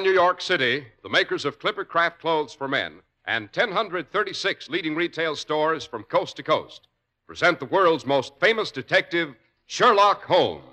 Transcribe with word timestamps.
From 0.00 0.06
New 0.06 0.14
York 0.14 0.40
City, 0.40 0.86
the 1.02 1.10
makers 1.10 1.44
of 1.44 1.58
Clipper 1.58 1.84
Craft 1.84 2.20
Clothes 2.20 2.54
for 2.54 2.66
Men 2.66 3.02
and 3.26 3.50
1,036 3.54 4.70
leading 4.70 4.94
retail 4.94 5.36
stores 5.36 5.84
from 5.84 6.04
coast 6.04 6.36
to 6.36 6.42
coast 6.42 6.86
present 7.26 7.58
the 7.60 7.66
world's 7.66 8.06
most 8.06 8.32
famous 8.40 8.70
detective, 8.70 9.34
Sherlock 9.66 10.24
Holmes. 10.24 10.64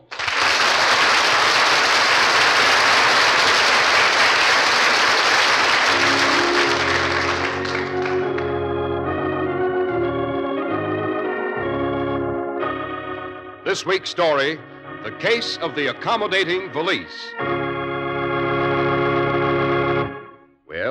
This 13.65 13.85
week's 13.85 14.09
story 14.09 14.57
The 15.03 15.11
Case 15.19 15.57
of 15.57 15.75
the 15.75 15.87
Accommodating 15.87 16.71
Valise. 16.71 17.66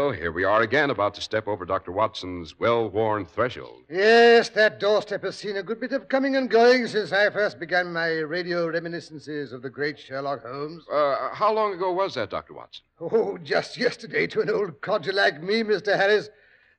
Well, 0.06 0.14
here 0.14 0.30
we 0.30 0.44
are 0.44 0.62
again, 0.62 0.90
about 0.90 1.14
to 1.14 1.20
step 1.20 1.48
over 1.48 1.64
Dr. 1.64 1.90
Watson's 1.90 2.56
well 2.60 2.88
worn 2.88 3.26
threshold. 3.26 3.82
Yes, 3.90 4.48
that 4.50 4.78
doorstep 4.78 5.24
has 5.24 5.34
seen 5.34 5.56
a 5.56 5.64
good 5.64 5.80
bit 5.80 5.90
of 5.90 6.08
coming 6.08 6.36
and 6.36 6.48
going 6.48 6.86
since 6.86 7.10
I 7.10 7.28
first 7.28 7.58
began 7.58 7.92
my 7.92 8.10
radio 8.10 8.68
reminiscences 8.68 9.52
of 9.52 9.62
the 9.62 9.68
great 9.68 9.98
Sherlock 9.98 10.44
Holmes. 10.44 10.84
Uh, 10.88 11.30
how 11.34 11.52
long 11.52 11.74
ago 11.74 11.90
was 11.92 12.14
that, 12.14 12.30
Dr. 12.30 12.54
Watson? 12.54 12.84
Oh, 13.00 13.36
just 13.38 13.76
yesterday 13.76 14.28
to 14.28 14.42
an 14.42 14.48
old 14.48 14.80
codger 14.80 15.12
like 15.12 15.42
me, 15.42 15.64
Mr. 15.64 15.96
Harris. 15.96 16.30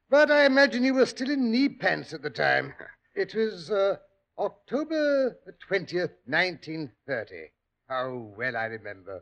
But 0.09 0.31
I 0.31 0.45
imagine 0.45 0.85
you 0.85 0.93
were 0.93 1.05
still 1.05 1.29
in 1.29 1.51
knee 1.51 1.67
pants 1.67 2.13
at 2.13 2.21
the 2.21 2.29
time. 2.29 2.75
It 3.13 3.35
was 3.35 3.69
uh, 3.69 3.97
October 4.39 5.37
the 5.45 5.51
20th, 5.69 6.13
1930. 6.27 7.51
How 7.89 8.31
well 8.37 8.55
I 8.55 8.67
remember. 8.67 9.21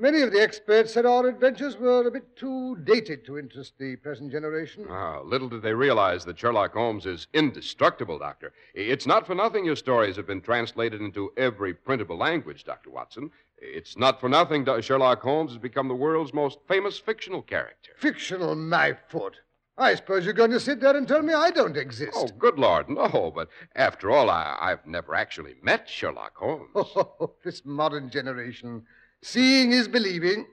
Many 0.00 0.22
of 0.22 0.32
the 0.32 0.40
experts 0.40 0.94
said 0.94 1.04
our 1.04 1.28
adventures 1.28 1.76
were 1.76 2.06
a 2.06 2.10
bit 2.10 2.34
too 2.34 2.74
dated 2.84 3.22
to 3.26 3.38
interest 3.38 3.74
the 3.78 3.96
present 3.96 4.32
generation. 4.32 4.86
Ah, 4.88 5.20
little 5.20 5.50
did 5.50 5.60
they 5.60 5.74
realize 5.74 6.24
that 6.24 6.38
Sherlock 6.38 6.72
Holmes 6.72 7.04
is 7.04 7.26
indestructible, 7.34 8.18
Doctor. 8.18 8.54
It's 8.72 9.06
not 9.06 9.26
for 9.26 9.34
nothing 9.34 9.66
your 9.66 9.76
stories 9.76 10.16
have 10.16 10.26
been 10.26 10.40
translated 10.40 11.02
into 11.02 11.34
every 11.36 11.74
printable 11.74 12.16
language, 12.16 12.64
Dr. 12.64 12.88
Watson. 12.88 13.30
It's 13.58 13.98
not 13.98 14.18
for 14.20 14.30
nothing 14.30 14.64
Sherlock 14.80 15.20
Holmes 15.20 15.50
has 15.50 15.58
become 15.58 15.88
the 15.88 15.94
world's 15.94 16.32
most 16.32 16.60
famous 16.66 16.98
fictional 16.98 17.42
character. 17.42 17.92
Fictional, 17.98 18.54
my 18.54 18.96
foot. 19.08 19.36
I 19.76 19.94
suppose 19.96 20.24
you're 20.24 20.32
going 20.32 20.50
to 20.52 20.60
sit 20.60 20.80
there 20.80 20.96
and 20.96 21.06
tell 21.06 21.20
me 21.20 21.34
I 21.34 21.50
don't 21.50 21.76
exist. 21.76 22.12
Oh, 22.14 22.28
good 22.38 22.58
Lord, 22.58 22.88
no. 22.88 23.30
But 23.34 23.48
after 23.76 24.10
all, 24.10 24.30
I, 24.30 24.56
I've 24.58 24.86
never 24.86 25.14
actually 25.14 25.56
met 25.62 25.90
Sherlock 25.90 26.36
Holmes. 26.36 26.70
Oh, 26.74 27.34
this 27.44 27.66
modern 27.66 28.08
generation. 28.08 28.86
Seeing 29.22 29.72
is 29.72 29.88
believing. 29.88 30.46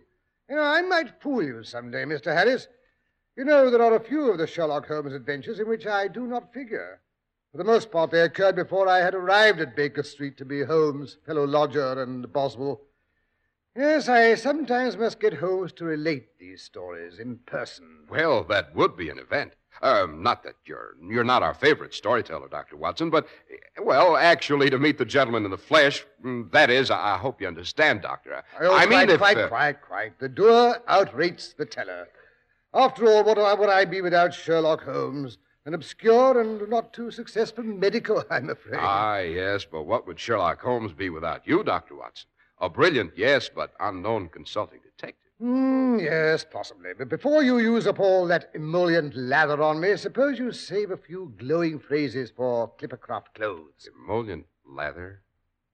You 0.50 0.56
know, 0.56 0.64
I 0.64 0.82
might 0.82 1.22
fool 1.22 1.44
you 1.44 1.64
someday, 1.64 2.04
Mr. 2.04 2.34
Harris. 2.34 2.68
You 3.36 3.46
know, 3.46 3.70
there 3.70 3.82
are 3.82 3.96
a 3.96 4.04
few 4.04 4.32
of 4.32 4.38
the 4.38 4.48
Sherlock 4.48 4.88
Holmes 4.88 5.14
adventures 5.14 5.60
in 5.60 5.68
which 5.68 5.86
I 5.86 6.08
do 6.08 6.26
not 6.26 6.54
figure. 6.54 7.02
For 7.52 7.58
the 7.58 7.64
most 7.64 7.92
part, 7.92 8.12
they 8.12 8.22
occurred 8.22 8.56
before 8.56 8.88
I 8.88 9.00
had 9.00 9.16
arrived 9.16 9.62
at 9.62 9.76
Baker 9.76 10.04
Street 10.04 10.38
to 10.38 10.46
be 10.46 10.64
Holmes' 10.64 11.18
fellow 11.26 11.46
lodger 11.46 12.02
and 12.02 12.32
Boswell. 12.34 12.82
Yes, 13.76 14.10
I 14.10 14.34
sometimes 14.36 14.98
must 14.98 15.20
get 15.20 15.36
Holmes 15.36 15.72
to 15.74 15.86
relate 15.86 16.38
these 16.40 16.64
stories 16.64 17.20
in 17.20 17.38
person. 17.46 18.06
Well, 18.10 18.44
that 18.46 18.76
would 18.76 18.98
be 18.98 19.10
an 19.10 19.20
event. 19.20 19.54
Um, 19.82 20.24
not 20.24 20.44
that 20.44 20.56
you're 20.66 20.96
you're 21.02 21.24
not 21.24 21.44
our 21.44 21.54
favorite 21.54 21.94
storyteller, 21.94 22.48
Dr. 22.48 22.78
Watson, 22.78 23.10
but 23.10 23.28
well, 23.82 24.18
actually, 24.18 24.70
to 24.70 24.80
meet 24.80 24.98
the 24.98 25.06
gentleman 25.06 25.46
in 25.46 25.52
the 25.52 25.58
flesh, 25.58 26.06
mm, 26.24 26.52
that 26.52 26.70
is, 26.70 26.90
I, 26.90 27.18
hope 27.18 27.42
you 27.42 27.48
understand, 27.48 28.02
Doctor. 28.02 28.44
Oh, 28.60 28.76
I 28.76 28.82
mean, 28.82 28.90
quite, 28.90 29.10
if 29.10 29.18
quite, 29.20 29.38
uh, 29.38 29.48
quite, 29.48 29.82
quite. 29.82 30.20
The 30.20 30.30
doer 30.30 30.82
outrates 30.88 31.56
the 31.56 31.66
teller. 31.66 32.08
After 32.74 33.08
all, 33.08 33.24
what 33.24 33.38
would 33.60 33.70
I 33.70 33.86
be 33.86 34.02
without 34.02 34.34
Sherlock 34.34 34.84
Holmes? 34.84 35.38
An 35.66 35.74
obscure 35.74 36.40
and 36.40 36.70
not 36.70 36.94
too 36.94 37.12
successful 37.12 37.64
medico, 37.64 38.24
I'm 38.32 38.50
afraid. 38.50 38.80
ah, 38.82 39.18
yes, 39.18 39.66
but 39.70 39.84
what 39.84 40.08
would 40.08 40.20
Sherlock 40.20 40.62
Holmes 40.62 40.94
be 40.94 41.10
without 41.10 41.46
you, 41.46 41.64
Dr. 41.64 41.96
Watson? 41.96 42.28
A 42.60 42.70
brilliant, 42.70 43.12
yes, 43.16 43.50
but 43.54 43.74
unknown 43.80 44.30
consulting 44.30 44.80
Hmm, 45.40 46.00
yes, 46.00 46.44
possibly. 46.44 46.94
But 46.98 47.10
before 47.10 47.44
you 47.44 47.60
use 47.60 47.86
up 47.86 48.00
all 48.00 48.26
that 48.28 48.50
emollient 48.56 49.16
lather 49.16 49.62
on 49.62 49.80
me, 49.80 49.96
suppose 49.96 50.40
you 50.40 50.52
save 50.52 50.90
a 50.90 50.98
few 50.98 51.34
glowing 51.38 51.80
phrases 51.80 52.32
for 52.32 52.74
Clippercraft 52.78 53.34
clothes. 53.36 53.88
Emollient 53.96 54.46
lather? 54.66 55.22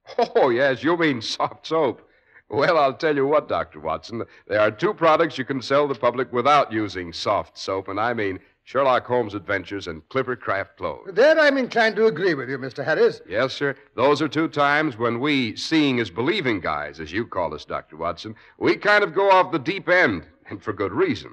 Oh, 0.35 0.49
yes, 0.49 0.83
you 0.83 0.97
mean 0.97 1.21
soft 1.21 1.65
soap. 1.67 2.07
Well, 2.49 2.77
I'll 2.77 2.93
tell 2.93 3.15
you 3.15 3.25
what, 3.25 3.47
Dr. 3.47 3.79
Watson. 3.79 4.23
There 4.47 4.59
are 4.59 4.69
two 4.69 4.93
products 4.93 5.37
you 5.37 5.45
can 5.45 5.61
sell 5.61 5.87
the 5.87 5.95
public 5.95 6.33
without 6.33 6.73
using 6.73 7.13
soft 7.13 7.57
soap, 7.57 7.87
and 7.87 7.99
I 7.99 8.13
mean 8.13 8.39
Sherlock 8.65 9.05
Holmes 9.05 9.33
Adventures 9.33 9.87
and 9.87 10.07
Clipper 10.07 10.37
Craft 10.37 10.77
Clothes. 10.77 11.09
There 11.13 11.37
I'm 11.37 11.57
inclined 11.57 11.97
to 11.97 12.05
agree 12.05 12.33
with 12.33 12.49
you, 12.49 12.57
Mr. 12.57 12.83
Harris. 12.83 13.21
Yes, 13.27 13.53
sir. 13.53 13.75
Those 13.95 14.21
are 14.21 14.29
two 14.29 14.47
times 14.47 14.97
when 14.97 15.19
we, 15.19 15.55
seeing 15.57 15.99
is 15.99 16.09
believing 16.09 16.61
guys, 16.61 16.99
as 16.99 17.11
you 17.11 17.25
call 17.27 17.53
us, 17.53 17.65
Dr. 17.65 17.97
Watson, 17.97 18.35
we 18.57 18.77
kind 18.77 19.03
of 19.03 19.13
go 19.13 19.29
off 19.29 19.51
the 19.51 19.59
deep 19.59 19.89
end, 19.89 20.25
and 20.49 20.63
for 20.63 20.71
good 20.71 20.93
reason. 20.93 21.31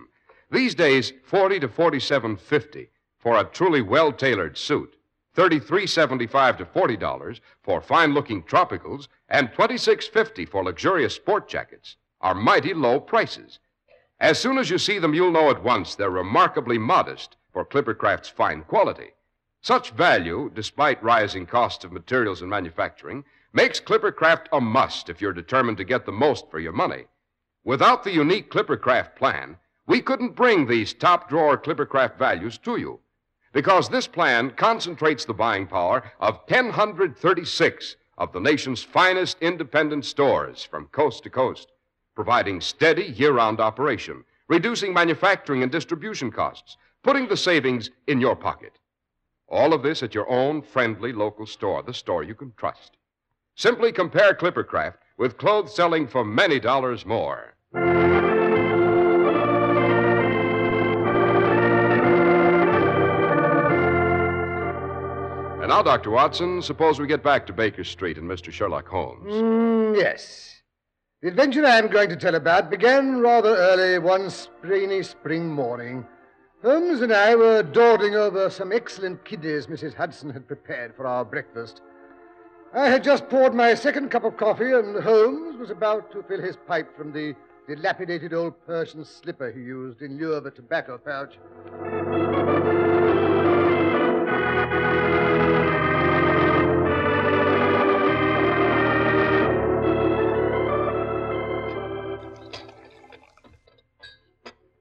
These 0.50 0.74
days, 0.74 1.12
40 1.24 1.60
to 1.60 1.68
47.50 1.68 2.88
for 3.16 3.38
a 3.38 3.44
truly 3.44 3.80
well-tailored 3.80 4.58
suit, 4.58 4.96
33.75 5.36 6.58
to 6.58 6.64
$40 6.64 7.40
for 7.62 7.80
fine-looking 7.80 8.42
tropicals, 8.42 9.06
and 9.28 9.52
26.50 9.52 10.48
for 10.48 10.64
luxurious 10.64 11.14
sport 11.14 11.48
jackets 11.48 11.96
are 12.20 12.34
mighty 12.34 12.74
low 12.74 12.98
prices. 12.98 13.60
As 14.20 14.38
soon 14.38 14.58
as 14.58 14.68
you 14.68 14.76
see 14.76 14.98
them, 14.98 15.14
you'll 15.14 15.30
know 15.30 15.48
at 15.48 15.62
once 15.62 15.94
they're 15.94 16.10
remarkably 16.10 16.76
modest 16.76 17.36
for 17.54 17.64
Clippercraft's 17.64 18.28
fine 18.28 18.62
quality. 18.64 19.14
Such 19.62 19.92
value, 19.92 20.50
despite 20.54 21.02
rising 21.02 21.46
costs 21.46 21.84
of 21.84 21.92
materials 21.92 22.42
and 22.42 22.50
manufacturing, 22.50 23.24
makes 23.54 23.80
Clippercraft 23.80 24.46
a 24.52 24.60
must 24.60 25.08
if 25.08 25.22
you're 25.22 25.32
determined 25.32 25.78
to 25.78 25.84
get 25.84 26.04
the 26.04 26.12
most 26.12 26.50
for 26.50 26.58
your 26.58 26.72
money. 26.72 27.04
Without 27.64 28.04
the 28.04 28.12
unique 28.12 28.50
Clippercraft 28.50 29.16
plan, 29.16 29.56
we 29.86 30.02
couldn't 30.02 30.36
bring 30.36 30.66
these 30.66 30.92
top 30.92 31.30
drawer 31.30 31.56
Clippercraft 31.56 32.18
values 32.18 32.58
to 32.58 32.76
you. 32.76 33.00
Because 33.54 33.88
this 33.88 34.06
plan 34.06 34.50
concentrates 34.50 35.24
the 35.24 35.32
buying 35.32 35.66
power 35.66 36.12
of 36.20 36.40
1,036 36.46 37.96
of 38.18 38.32
the 38.32 38.40
nation's 38.40 38.82
finest 38.82 39.38
independent 39.40 40.04
stores 40.04 40.62
from 40.62 40.86
coast 40.88 41.22
to 41.22 41.30
coast, 41.30 41.72
providing 42.20 42.60
steady 42.60 43.04
year 43.16 43.32
round 43.32 43.60
operation, 43.60 44.22
reducing 44.46 44.92
manufacturing 44.92 45.62
and 45.62 45.72
distribution 45.72 46.30
costs, 46.30 46.76
putting 47.02 47.26
the 47.26 47.34
savings 47.34 47.88
in 48.08 48.20
your 48.20 48.36
pocket. 48.36 48.74
All 49.48 49.72
of 49.72 49.82
this 49.82 50.02
at 50.02 50.14
your 50.14 50.28
own 50.28 50.60
friendly 50.60 51.14
local 51.14 51.46
store, 51.46 51.82
the 51.82 51.94
store 51.94 52.22
you 52.22 52.34
can 52.34 52.52
trust. 52.58 52.98
Simply 53.54 53.90
compare 53.90 54.34
Clippercraft 54.34 54.98
with 55.16 55.38
clothes 55.38 55.74
selling 55.74 56.06
for 56.06 56.22
many 56.22 56.60
dollars 56.60 57.06
more. 57.06 57.54
And 65.62 65.70
now, 65.70 65.82
Dr. 65.82 66.10
Watson, 66.10 66.60
suppose 66.60 67.00
we 67.00 67.06
get 67.06 67.22
back 67.22 67.46
to 67.46 67.54
Baker 67.54 67.82
Street 67.82 68.18
and 68.18 68.28
Mr. 68.28 68.52
Sherlock 68.52 68.86
Holmes. 68.86 69.32
Mm, 69.32 69.96
yes. 69.96 70.59
The 71.22 71.28
adventure 71.28 71.66
I'm 71.66 71.88
going 71.88 72.08
to 72.08 72.16
tell 72.16 72.34
about 72.34 72.70
began 72.70 73.20
rather 73.20 73.54
early 73.54 73.98
one 73.98 74.30
rainy 74.62 75.02
spring 75.02 75.50
morning. 75.50 76.06
Holmes 76.62 77.02
and 77.02 77.12
I 77.12 77.34
were 77.34 77.62
dawdling 77.62 78.14
over 78.14 78.48
some 78.48 78.72
excellent 78.72 79.22
kidneys 79.26 79.66
Mrs. 79.66 79.92
Hudson 79.92 80.30
had 80.30 80.46
prepared 80.46 80.96
for 80.96 81.06
our 81.06 81.26
breakfast. 81.26 81.82
I 82.72 82.88
had 82.88 83.04
just 83.04 83.28
poured 83.28 83.52
my 83.52 83.74
second 83.74 84.10
cup 84.10 84.24
of 84.24 84.38
coffee, 84.38 84.72
and 84.72 84.96
Holmes 85.02 85.58
was 85.58 85.68
about 85.68 86.10
to 86.12 86.22
fill 86.22 86.40
his 86.40 86.56
pipe 86.56 86.96
from 86.96 87.12
the 87.12 87.34
dilapidated 87.68 88.32
old 88.32 88.54
Persian 88.66 89.04
slipper 89.04 89.50
he 89.50 89.60
used 89.60 90.00
in 90.00 90.16
lieu 90.16 90.32
of 90.32 90.46
a 90.46 90.50
tobacco 90.50 90.96
pouch. 90.96 91.36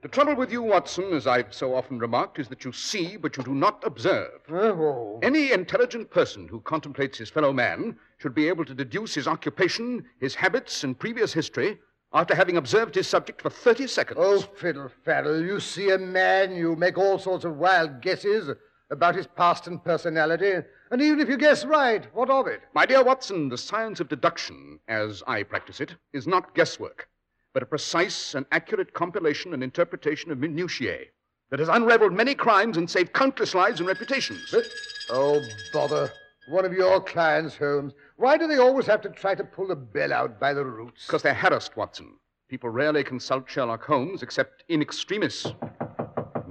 The 0.02 0.08
trouble 0.08 0.36
with 0.36 0.50
you, 0.50 0.62
Watson, 0.62 1.12
as 1.12 1.28
I've 1.28 1.54
so 1.54 1.76
often 1.76 2.00
remarked, 2.00 2.40
is 2.40 2.48
that 2.48 2.64
you 2.64 2.72
see, 2.72 3.18
but 3.18 3.36
you 3.36 3.44
do 3.44 3.54
not 3.54 3.84
observe. 3.86 4.40
Oh, 4.50 5.20
Any 5.22 5.52
intelligent 5.52 6.10
person 6.10 6.48
who 6.48 6.62
contemplates 6.62 7.18
his 7.18 7.30
fellow 7.30 7.52
man 7.52 8.00
should 8.18 8.34
be 8.34 8.48
able 8.48 8.64
to 8.64 8.74
deduce 8.74 9.14
his 9.14 9.28
occupation, 9.28 10.06
his 10.22 10.36
habits, 10.36 10.86
and 10.86 10.98
previous 10.98 11.34
history 11.34 11.80
after 12.14 12.34
having 12.34 12.56
observed 12.56 12.96
his 12.96 13.08
subject 13.08 13.42
for 13.42 13.50
30 13.50 13.88
seconds. 13.88 14.20
oh, 14.22 14.40
fiddle 14.40 14.90
faddle. 15.06 15.46
You 15.46 15.60
see 15.60 15.90
a 15.90 15.98
man, 15.98 16.56
you 16.56 16.78
make 16.78 16.98
all 16.98 17.20
sorts 17.20 17.44
of 17.44 17.58
wild 17.58 18.02
guesses 18.02 18.50
about 18.90 19.16
his 19.16 19.28
past 19.28 19.68
and 19.68 19.84
personality, 19.84 20.66
and 20.92 21.02
even 21.02 21.20
if 21.20 21.28
you 21.28 21.36
guess 21.36 21.66
right, 21.66 22.08
what 22.16 22.30
of 22.30 22.48
it? 22.48 22.62
My 22.74 22.86
dear 22.86 23.04
Watson, 23.04 23.50
the 23.50 23.58
science 23.58 24.00
of 24.00 24.08
deduction, 24.08 24.80
as 24.88 25.22
I 25.28 25.44
practice 25.44 25.82
it, 25.82 25.96
is 26.14 26.26
not 26.26 26.56
guesswork. 26.56 27.09
But 27.54 27.64
a 27.64 27.66
precise 27.66 28.36
and 28.36 28.46
accurate 28.52 28.94
compilation 28.94 29.54
and 29.54 29.64
interpretation 29.64 30.32
of 30.32 30.38
minutiae 30.38 31.06
that 31.50 31.60
has 31.60 31.70
unraveled 31.70 32.14
many 32.14 32.36
crimes 32.36 32.78
and 32.78 32.90
saved 32.90 33.14
countless 33.14 33.56
lives 33.56 33.80
and 33.80 33.88
reputations. 33.88 34.50
But- 34.52 34.68
oh, 35.10 35.42
bother. 35.74 36.12
One 36.48 36.66
of 36.66 36.74
your 36.74 37.00
clients, 37.02 37.58
Holmes. 37.58 37.94
Why 38.16 38.38
do 38.38 38.48
they 38.48 38.58
always 38.58 38.88
have 38.88 39.02
to 39.02 39.10
try 39.10 39.36
to 39.36 39.44
pull 39.44 39.68
the 39.68 39.76
bell 39.76 40.12
out 40.12 40.40
by 40.40 40.54
the 40.54 40.66
roots? 40.66 41.06
Because 41.06 41.22
they're 41.22 41.34
harassed, 41.34 41.78
Watson. 41.78 42.18
People 42.48 42.70
rarely 42.70 43.04
consult 43.04 43.48
Sherlock 43.48 43.86
Holmes 43.86 44.24
except 44.24 44.64
in 44.68 44.82
extremis. 44.82 45.46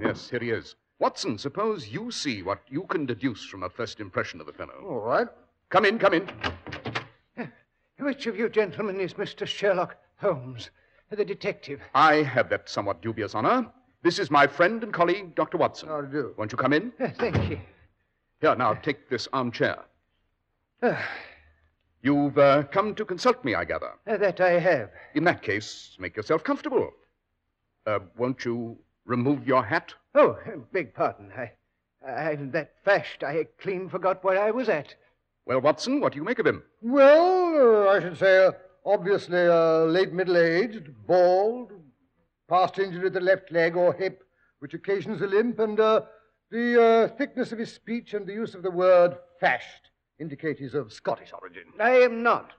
Yes, 0.01 0.29
here 0.29 0.39
he 0.39 0.51
is. 0.51 0.75
Watson, 0.99 1.37
suppose 1.37 1.89
you 1.89 2.11
see 2.11 2.43
what 2.43 2.61
you 2.69 2.83
can 2.83 3.05
deduce 3.05 3.43
from 3.43 3.63
a 3.63 3.69
first 3.69 3.99
impression 3.99 4.39
of 4.39 4.45
the 4.45 4.53
fellow. 4.53 4.85
All 4.85 5.01
right. 5.01 5.27
Come 5.69 5.85
in, 5.85 5.99
come 5.99 6.13
in. 6.13 6.29
Which 7.99 8.25
of 8.27 8.37
you 8.37 8.47
gentlemen 8.47 9.01
is 9.01 9.15
Mr. 9.15 9.45
Sherlock 9.45 9.97
Holmes, 10.17 10.69
the 11.15 11.25
detective? 11.25 11.81
I 11.95 12.15
have 12.17 12.49
that 12.49 12.69
somewhat 12.69 13.01
dubious 13.01 13.35
honor. 13.35 13.67
This 14.03 14.19
is 14.19 14.31
my 14.31 14.47
friend 14.47 14.83
and 14.83 14.93
colleague, 14.93 15.35
Dr. 15.35 15.57
Watson. 15.57 15.89
How 15.89 16.01
do 16.01 16.07
you 16.17 16.23
do? 16.23 16.33
Won't 16.37 16.51
you 16.51 16.57
come 16.57 16.73
in? 16.73 16.93
Uh, 16.99 17.09
thank 17.17 17.49
you. 17.49 17.59
Here, 18.41 18.55
now, 18.55 18.73
take 18.73 19.09
this 19.09 19.27
armchair. 19.33 19.77
Ah, 20.81 21.03
You've 22.01 22.37
uh, 22.37 22.63
come 22.63 22.95
to 22.95 23.03
consult 23.03 23.43
me, 23.43 23.55
I 23.55 23.65
gather. 23.65 23.91
uh, 24.07 24.15
that 24.17 24.39
I 24.39 24.51
have. 24.51 24.89
In 25.15 25.25
that 25.25 25.41
case, 25.41 25.97
make 25.99 26.15
yourself 26.15 26.43
comfortable. 26.45 26.91
Uh, 27.85 27.99
won't 28.17 28.45
you 28.45 28.77
remove 29.05 29.45
your 29.45 29.63
hat? 29.65 29.93
Oh, 30.15 30.37
uh, 30.47 30.57
beg 30.71 30.93
pardon. 30.93 31.31
I, 31.35 31.51
I'm 32.07 32.51
that 32.51 32.75
fashed 32.85 33.23
I 33.23 33.45
clean 33.59 33.89
forgot 33.89 34.23
where 34.23 34.41
I 34.41 34.51
was 34.51 34.69
at. 34.69 34.95
Well, 35.45 35.59
Watson, 35.59 35.99
what 35.99 36.13
do 36.13 36.19
you 36.19 36.23
make 36.23 36.39
of 36.39 36.45
him? 36.47 36.63
Well, 36.81 37.87
uh, 37.89 37.91
I 37.91 37.99
should 37.99 38.17
say, 38.17 38.45
uh, 38.45 38.51
obviously, 38.89 39.47
uh, 39.47 39.85
late 39.85 40.11
middle 40.11 40.37
aged, 40.37 40.93
bald, 41.05 41.71
past 42.49 42.79
injury 42.79 43.03
to 43.03 43.09
the 43.09 43.19
left 43.19 43.51
leg 43.51 43.75
or 43.75 43.93
hip, 43.93 44.23
which 44.59 44.73
occasions 44.73 45.21
a 45.21 45.27
limp, 45.27 45.59
and 45.59 45.79
uh, 45.79 46.01
the 46.49 46.83
uh, 46.83 47.07
thickness 47.15 47.51
of 47.51 47.59
his 47.59 47.71
speech 47.71 48.13
and 48.13 48.25
the 48.25 48.33
use 48.33 48.55
of 48.55 48.63
the 48.63 48.71
word 48.71 49.15
fashed 49.39 49.91
indicate 50.17 50.57
he's 50.57 50.73
of 50.73 50.91
Scottish 50.91 51.31
origin. 51.39 51.63
I 51.79 51.91
am 51.91 52.23
not. 52.23 52.51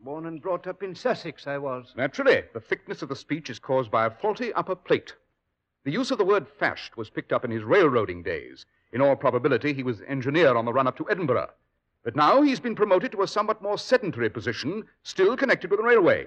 Born 0.00 0.26
and 0.26 0.42
brought 0.42 0.66
up 0.66 0.82
in 0.82 0.94
Sussex, 0.94 1.46
I 1.46 1.58
was. 1.58 1.92
Naturally, 1.96 2.42
the 2.52 2.60
thickness 2.60 3.02
of 3.02 3.08
the 3.08 3.16
speech 3.16 3.48
is 3.50 3.58
caused 3.58 3.90
by 3.90 4.06
a 4.06 4.10
faulty 4.10 4.52
upper 4.54 4.74
plate. 4.74 5.14
The 5.84 5.92
use 5.92 6.10
of 6.10 6.18
the 6.18 6.24
word 6.24 6.46
fashed 6.58 6.96
was 6.96 7.10
picked 7.10 7.32
up 7.32 7.44
in 7.44 7.50
his 7.50 7.62
railroading 7.62 8.22
days. 8.22 8.66
In 8.92 9.00
all 9.00 9.16
probability, 9.16 9.72
he 9.72 9.82
was 9.82 10.02
engineer 10.08 10.56
on 10.56 10.64
the 10.64 10.72
run 10.72 10.86
up 10.86 10.96
to 10.96 11.08
Edinburgh. 11.08 11.50
But 12.04 12.16
now 12.16 12.42
he's 12.42 12.60
been 12.60 12.74
promoted 12.74 13.12
to 13.12 13.22
a 13.22 13.26
somewhat 13.28 13.62
more 13.62 13.78
sedentary 13.78 14.28
position, 14.28 14.84
still 15.02 15.36
connected 15.36 15.70
with 15.70 15.80
the 15.80 15.86
railway. 15.86 16.26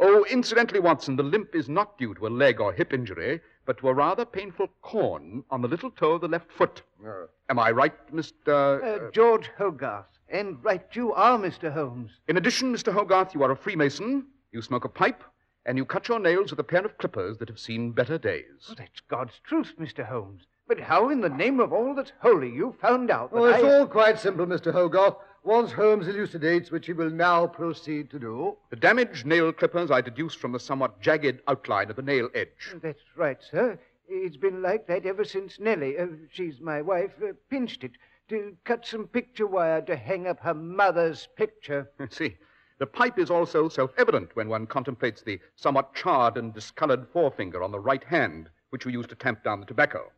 Oh, 0.00 0.24
incidentally, 0.30 0.78
Watson, 0.78 1.16
the 1.16 1.24
limp 1.24 1.56
is 1.56 1.68
not 1.68 1.98
due 1.98 2.14
to 2.14 2.28
a 2.28 2.30
leg 2.30 2.60
or 2.60 2.72
hip 2.72 2.92
injury, 2.92 3.40
but 3.66 3.78
to 3.78 3.88
a 3.88 3.94
rather 3.94 4.24
painful 4.24 4.68
corn 4.80 5.42
on 5.50 5.60
the 5.60 5.66
little 5.66 5.90
toe 5.90 6.12
of 6.12 6.20
the 6.20 6.28
left 6.28 6.52
foot. 6.52 6.82
Uh, 7.04 7.26
Am 7.50 7.58
I 7.58 7.72
right, 7.72 8.14
Mr. 8.14 9.08
Uh, 9.08 9.10
George 9.10 9.50
Hogarth. 9.58 10.06
And 10.28 10.62
right 10.64 10.86
you 10.92 11.12
are, 11.14 11.36
Mr. 11.36 11.72
Holmes. 11.72 12.12
In 12.28 12.36
addition, 12.36 12.72
Mr. 12.72 12.92
Hogarth, 12.92 13.34
you 13.34 13.42
are 13.42 13.50
a 13.50 13.56
Freemason, 13.56 14.24
you 14.52 14.62
smoke 14.62 14.84
a 14.84 14.88
pipe, 14.88 15.24
and 15.66 15.76
you 15.76 15.84
cut 15.84 16.06
your 16.06 16.20
nails 16.20 16.50
with 16.52 16.60
a 16.60 16.64
pair 16.64 16.84
of 16.84 16.96
clippers 16.98 17.38
that 17.38 17.48
have 17.48 17.58
seen 17.58 17.90
better 17.90 18.18
days. 18.18 18.68
Oh, 18.70 18.74
that's 18.76 19.00
God's 19.08 19.40
truth, 19.42 19.74
Mr. 19.80 20.06
Holmes. 20.06 20.42
But 20.68 20.80
how 20.80 21.08
in 21.08 21.22
the 21.22 21.30
name 21.30 21.60
of 21.60 21.72
all 21.72 21.94
that's 21.94 22.12
holy 22.20 22.50
you 22.50 22.76
found 22.78 23.10
out 23.10 23.32
that 23.32 23.38
oh, 23.38 23.44
it's 23.46 23.64
I... 23.64 23.78
all 23.78 23.86
quite 23.86 24.20
simple, 24.20 24.44
Mr. 24.44 24.70
Hogarth. 24.70 25.16
Once 25.42 25.72
Holmes 25.72 26.06
elucidates, 26.06 26.70
which 26.70 26.84
he 26.84 26.92
will 26.92 27.08
now 27.08 27.46
proceed 27.46 28.10
to 28.10 28.18
do. 28.18 28.54
The 28.68 28.76
damaged 28.76 29.24
nail 29.24 29.50
clippers 29.50 29.90
I 29.90 30.02
deduced 30.02 30.36
from 30.36 30.52
the 30.52 30.60
somewhat 30.60 31.00
jagged 31.00 31.40
outline 31.48 31.88
of 31.88 31.96
the 31.96 32.02
nail 32.02 32.28
edge. 32.34 32.74
That's 32.82 33.02
right, 33.16 33.38
sir. 33.42 33.78
It's 34.08 34.36
been 34.36 34.60
like 34.60 34.86
that 34.88 35.06
ever 35.06 35.24
since 35.24 35.58
Nellie, 35.58 35.96
uh, 35.96 36.08
she's 36.30 36.60
my 36.60 36.82
wife, 36.82 37.12
uh, 37.22 37.32
pinched 37.48 37.82
it 37.82 37.92
to 38.28 38.54
cut 38.64 38.84
some 38.84 39.06
picture 39.06 39.46
wire 39.46 39.80
to 39.80 39.96
hang 39.96 40.26
up 40.26 40.40
her 40.40 40.52
mother's 40.52 41.28
picture. 41.34 41.90
See, 42.10 42.36
the 42.78 42.86
pipe 42.86 43.18
is 43.18 43.30
also 43.30 43.70
self 43.70 43.92
evident 43.96 44.36
when 44.36 44.50
one 44.50 44.66
contemplates 44.66 45.22
the 45.22 45.40
somewhat 45.56 45.94
charred 45.94 46.36
and 46.36 46.52
discolored 46.52 47.08
forefinger 47.08 47.62
on 47.62 47.72
the 47.72 47.80
right 47.80 48.04
hand, 48.04 48.50
which 48.68 48.84
we 48.84 48.92
use 48.92 49.06
to 49.06 49.14
tamp 49.14 49.42
down 49.42 49.60
the 49.60 49.66
tobacco. 49.66 50.12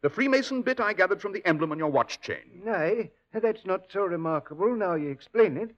The 0.00 0.10
Freemason 0.10 0.62
bit 0.62 0.78
I 0.78 0.92
gathered 0.92 1.20
from 1.20 1.32
the 1.32 1.44
emblem 1.44 1.72
on 1.72 1.78
your 1.78 1.90
watch 1.90 2.20
chain. 2.20 2.62
Nay, 2.64 3.10
that's 3.32 3.66
not 3.66 3.90
so 3.90 4.02
remarkable 4.02 4.76
now 4.76 4.94
you 4.94 5.10
explain 5.10 5.56
it. 5.56 5.74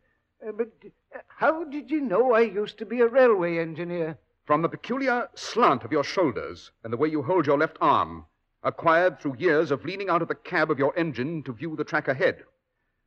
Uh, 0.46 0.52
but 0.52 0.68
uh, 1.14 1.20
how 1.28 1.64
did 1.64 1.90
you 1.90 2.02
know 2.02 2.34
I 2.34 2.40
used 2.40 2.76
to 2.78 2.84
be 2.84 3.00
a 3.00 3.06
railway 3.06 3.56
engineer? 3.56 4.18
From 4.44 4.60
the 4.60 4.68
peculiar 4.68 5.30
slant 5.34 5.84
of 5.84 5.92
your 5.92 6.04
shoulders 6.04 6.70
and 6.84 6.92
the 6.92 6.98
way 6.98 7.08
you 7.08 7.22
hold 7.22 7.46
your 7.46 7.56
left 7.56 7.78
arm, 7.80 8.26
acquired 8.62 9.18
through 9.18 9.36
years 9.38 9.70
of 9.70 9.86
leaning 9.86 10.10
out 10.10 10.20
of 10.20 10.28
the 10.28 10.34
cab 10.34 10.70
of 10.70 10.78
your 10.78 10.94
engine 10.98 11.42
to 11.44 11.52
view 11.54 11.74
the 11.74 11.84
track 11.84 12.06
ahead. 12.06 12.44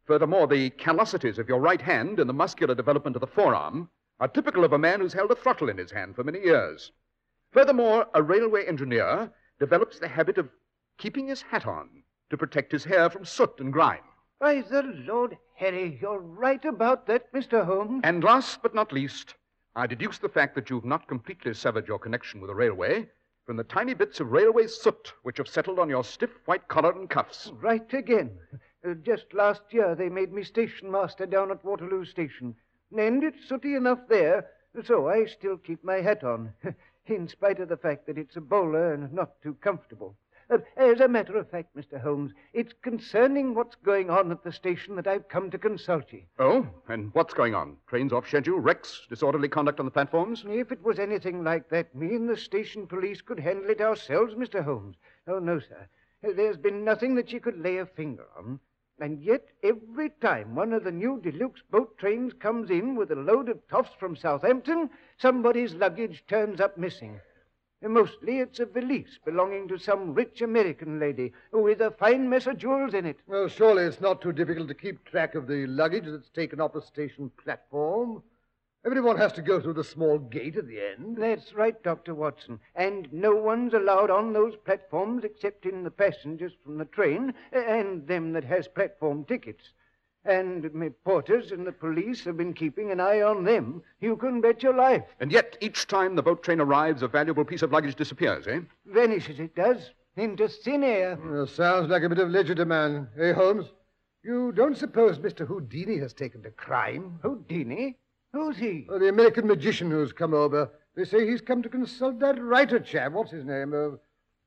Furthermore, 0.06 0.48
the 0.48 0.71
callosities 0.71 1.38
of 1.38 1.48
your 1.48 1.59
right 1.59 1.81
hand 1.81 2.19
and 2.19 2.27
the 2.27 2.33
muscular 2.33 2.74
development 2.74 3.16
of 3.16 3.19
the 3.19 3.27
forearm 3.27 3.88
are 4.19 4.27
typical 4.27 4.63
of 4.63 4.74
a 4.74 4.80
man 4.80 5.00
who's 5.00 5.13
held 5.13 5.30
a 5.30 5.36
throttle 5.36 5.69
in 5.69 5.77
his 5.77 5.92
hand 5.92 6.16
for 6.16 6.24
many 6.24 6.39
years. 6.39 6.92
Furthermore, 7.51 8.07
a 8.16 8.24
railway 8.24 8.66
engineer 8.66 9.31
develops 9.59 10.00
the 10.00 10.07
habit 10.07 10.39
of 10.39 10.50
keeping 10.98 11.28
his 11.28 11.42
hat 11.42 11.66
on 11.66 11.90
to 12.30 12.38
protect 12.38 12.72
his 12.72 12.84
hair 12.84 13.10
from 13.10 13.25
soot 13.25 13.60
and 13.60 13.72
grime. 13.72 14.04
By 14.40 14.62
the 14.62 14.84
Lord 14.84 15.38
Harry, 15.56 15.98
you're 16.01 16.19
right 16.19 16.63
about 16.66 17.07
that, 17.07 17.31
Mr. 17.31 17.66
Holmes. 17.66 18.01
And 18.04 18.24
last 18.24 18.62
but 18.62 18.75
not 18.75 18.92
least, 18.92 19.36
I 19.75 19.88
deduce 19.88 20.18
the 20.18 20.30
fact 20.30 20.56
that 20.56 20.69
you've 20.69 20.86
not 20.86 21.07
completely 21.07 21.54
severed 21.54 21.88
your 21.88 22.00
connection 22.00 22.42
with 22.42 22.50
the 22.50 22.56
railway 22.56 23.10
from 23.45 23.57
the 23.57 23.63
tiny 23.63 23.94
bits 23.94 24.19
of 24.19 24.31
railway 24.31 24.68
soot 24.68 25.13
which 25.24 25.38
have 25.38 25.48
settled 25.48 25.80
on 25.80 25.90
your 25.90 26.04
stiff 26.04 26.31
white 26.45 26.68
collar 26.68 26.92
and 26.92 27.10
cuffs. 27.10 27.51
Right 27.62 27.94
again. 27.94 28.31
Uh, 28.88 28.94
just 28.95 29.34
last 29.34 29.62
year 29.72 29.95
they 29.95 30.10
made 30.10 30.31
me 30.31 30.44
station 30.44 30.90
master 30.90 31.25
down 31.25 31.51
at 31.51 31.63
Waterloo 31.63 32.06
Station. 32.06 32.56
And 32.98 33.24
it's 33.24 33.48
sooty 33.48 33.75
enough 33.75 34.00
there, 34.07 34.50
so 34.84 35.07
I 35.07 35.25
still 35.25 35.57
keep 35.57 35.84
my 35.84 36.01
hat 36.01 36.24
on, 36.24 36.54
in 37.06 37.28
spite 37.28 37.60
of 37.60 37.69
the 37.69 37.78
fact 37.78 38.06
that 38.07 38.18
it's 38.18 38.36
a 38.36 38.42
bowler 38.42 38.94
and 38.94 39.12
not 39.12 39.42
too 39.42 39.56
comfortable. 39.56 40.16
Uh, 40.50 40.57
as 40.78 41.00
a 41.00 41.07
matter 41.07 41.38
of 41.38 41.50
fact, 41.50 41.75
Mr. 41.75 42.00
Holmes, 42.00 42.31
it's 42.54 42.74
concerning 42.81 43.54
what's 43.56 43.75
going 43.75 44.10
on 44.10 44.31
at 44.31 44.44
the 44.44 44.51
station 44.51 44.95
that 44.95 45.07
I've 45.07 45.28
come 45.28 45.50
to 45.51 45.57
consult 45.57 46.12
you. 46.12 46.24
Oh, 46.40 46.68
and 46.90 47.14
what's 47.14 47.33
going 47.33 47.56
on? 47.56 47.78
Trains 47.88 48.12
off 48.12 48.28
schedule, 48.28 48.59
wrecks, 48.59 49.02
disorderly 49.09 49.47
conduct 49.47 49.80
on 49.80 49.85
the 49.85 49.92
platforms? 49.92 50.44
If 50.47 50.71
it 50.71 50.83
was 50.83 51.00
anything 51.00 51.44
like 51.44 51.69
that, 51.69 51.95
me 51.95 52.16
and 52.16 52.30
the 52.30 52.38
station 52.38 52.88
police 52.88 53.21
could 53.21 53.40
handle 53.40 53.69
it 53.69 53.81
ourselves, 53.81 54.33
Mr. 54.35 54.64
Holmes. 54.64 54.95
Oh, 55.28 55.40
no, 55.40 55.59
sir. 55.59 55.88
Uh, 56.23 56.33
There's 56.35 56.57
been 56.57 56.83
nothing 56.83 57.16
that 57.16 57.31
you 57.31 57.40
could 57.40 57.59
lay 57.59 57.78
a 57.78 57.85
finger 57.85 58.26
on. 58.38 58.59
And 59.00 59.21
yet, 59.21 59.47
every 59.64 60.12
time 60.21 60.56
one 60.56 60.71
of 60.71 60.83
the 60.83 60.92
new 60.92 61.19
deluxe 61.19 61.62
boat 61.71 61.97
trains 61.97 62.31
comes 62.33 62.69
in 62.69 62.95
with 62.95 63.12
a 63.12 63.16
load 63.16 63.50
of 63.50 63.68
toffs 63.68 63.94
from 64.00 64.16
Southampton, 64.16 64.90
somebody's 65.18 65.73
luggage 65.73 66.23
turns 66.28 66.62
up 66.62 66.78
missing. 66.78 67.19
Uh, 67.83 67.90
Mostly 67.90 68.40
it's 68.40 68.59
a 68.59 68.66
valise 68.66 69.19
belonging 69.25 69.68
to 69.68 69.78
some 69.78 70.13
rich 70.13 70.42
American 70.42 70.99
lady 70.99 71.33
with 71.52 71.81
a 71.81 71.92
fine 71.92 72.30
mess 72.30 72.47
of 72.47 72.57
jewels 72.57 72.94
in 72.94 73.06
it. 73.06 73.18
Well, 73.28 73.47
surely 73.47 73.83
it's 73.83 74.02
not 74.02 74.21
too 74.21 74.31
difficult 74.31 74.68
to 74.69 74.73
keep 74.73 75.04
track 75.06 75.35
of 75.35 75.47
the 75.47 75.68
luggage 75.68 76.06
that's 76.06 76.30
taken 76.30 76.61
off 76.61 76.73
the 76.73 76.81
station 76.81 77.31
platform. 77.44 78.23
Everyone 78.85 79.18
has 79.18 79.31
to 79.33 79.42
go 79.42 79.61
through 79.61 79.73
the 79.73 79.83
small 79.83 80.19
gate 80.19 80.57
at 80.57 80.68
the 80.68 80.80
end. 80.81 81.16
That's 81.18 81.54
right, 81.54 81.81
Dr. 81.83 82.13
Watson. 82.13 82.59
And 82.75 83.11
no 83.13 83.33
one's 83.33 83.73
allowed 83.73 84.09
on 84.09 84.33
those 84.33 84.57
platforms 84.57 85.23
excepting 85.23 85.83
the 85.83 85.92
passengers 85.92 86.52
from 86.63 86.78
the 86.78 86.85
train 86.85 87.33
uh, 87.56 87.59
and 87.59 88.06
them 88.07 88.33
that 88.33 88.44
has 88.44 88.68
platform 88.68 89.23
tickets. 89.23 89.71
And 90.25 90.73
my 90.73 90.89
porters 91.03 91.51
and 91.51 91.68
the 91.68 91.71
police 91.71 92.23
have 92.23 92.37
been 92.37 92.53
keeping 92.53 92.92
an 92.92 92.99
eye 92.99 93.21
on 93.21 93.44
them. 93.44 93.83
You 93.99 94.15
can 94.15 94.39
bet 94.39 94.63
your 94.63 94.73
life. 94.73 95.03
And 95.19 95.31
yet, 95.31 95.57
each 95.59 95.87
time 95.87 96.15
the 96.15 96.23
boat 96.23 96.44
train 96.44 96.61
arrives, 96.61 97.01
a 97.01 97.07
valuable 97.07 97.44
piece 97.44 97.61
of 97.61 97.71
luggage 97.71 97.95
disappears, 97.95 98.47
eh? 98.47 98.61
Vanishes, 98.85 99.39
it 99.39 99.53
does, 99.56 99.92
into 100.15 100.47
thin 100.47 100.83
air. 100.83 101.19
Uh, 101.30 101.45
sounds 101.45 101.89
like 101.89 102.03
a 102.03 102.09
bit 102.09 102.19
of 102.19 102.30
legerdemain, 102.30 103.07
eh, 103.19 103.33
Holmes? 103.33 103.65
You 104.23 104.53
don't 104.53 104.77
suppose 104.77 105.19
Mr. 105.19 105.45
Houdini 105.45 105.97
has 105.97 106.13
taken 106.13 106.42
to 106.44 106.51
crime? 106.51 107.19
Houdini? 107.21 107.97
Who's 108.31 108.57
he? 108.57 108.87
The 108.87 109.09
American 109.09 109.45
magician 109.45 109.92
who's 109.92 110.13
come 110.13 110.33
over. 110.33 110.71
They 110.95 111.03
say 111.03 111.27
he's 111.27 111.42
come 111.42 111.61
to 111.61 111.69
consult 111.69 112.19
that 112.19 112.42
writer 112.42 112.80
chap. 112.80 113.11
What's 113.11 113.31
his 113.31 113.44
name? 113.44 113.73
Uh, 113.73 113.97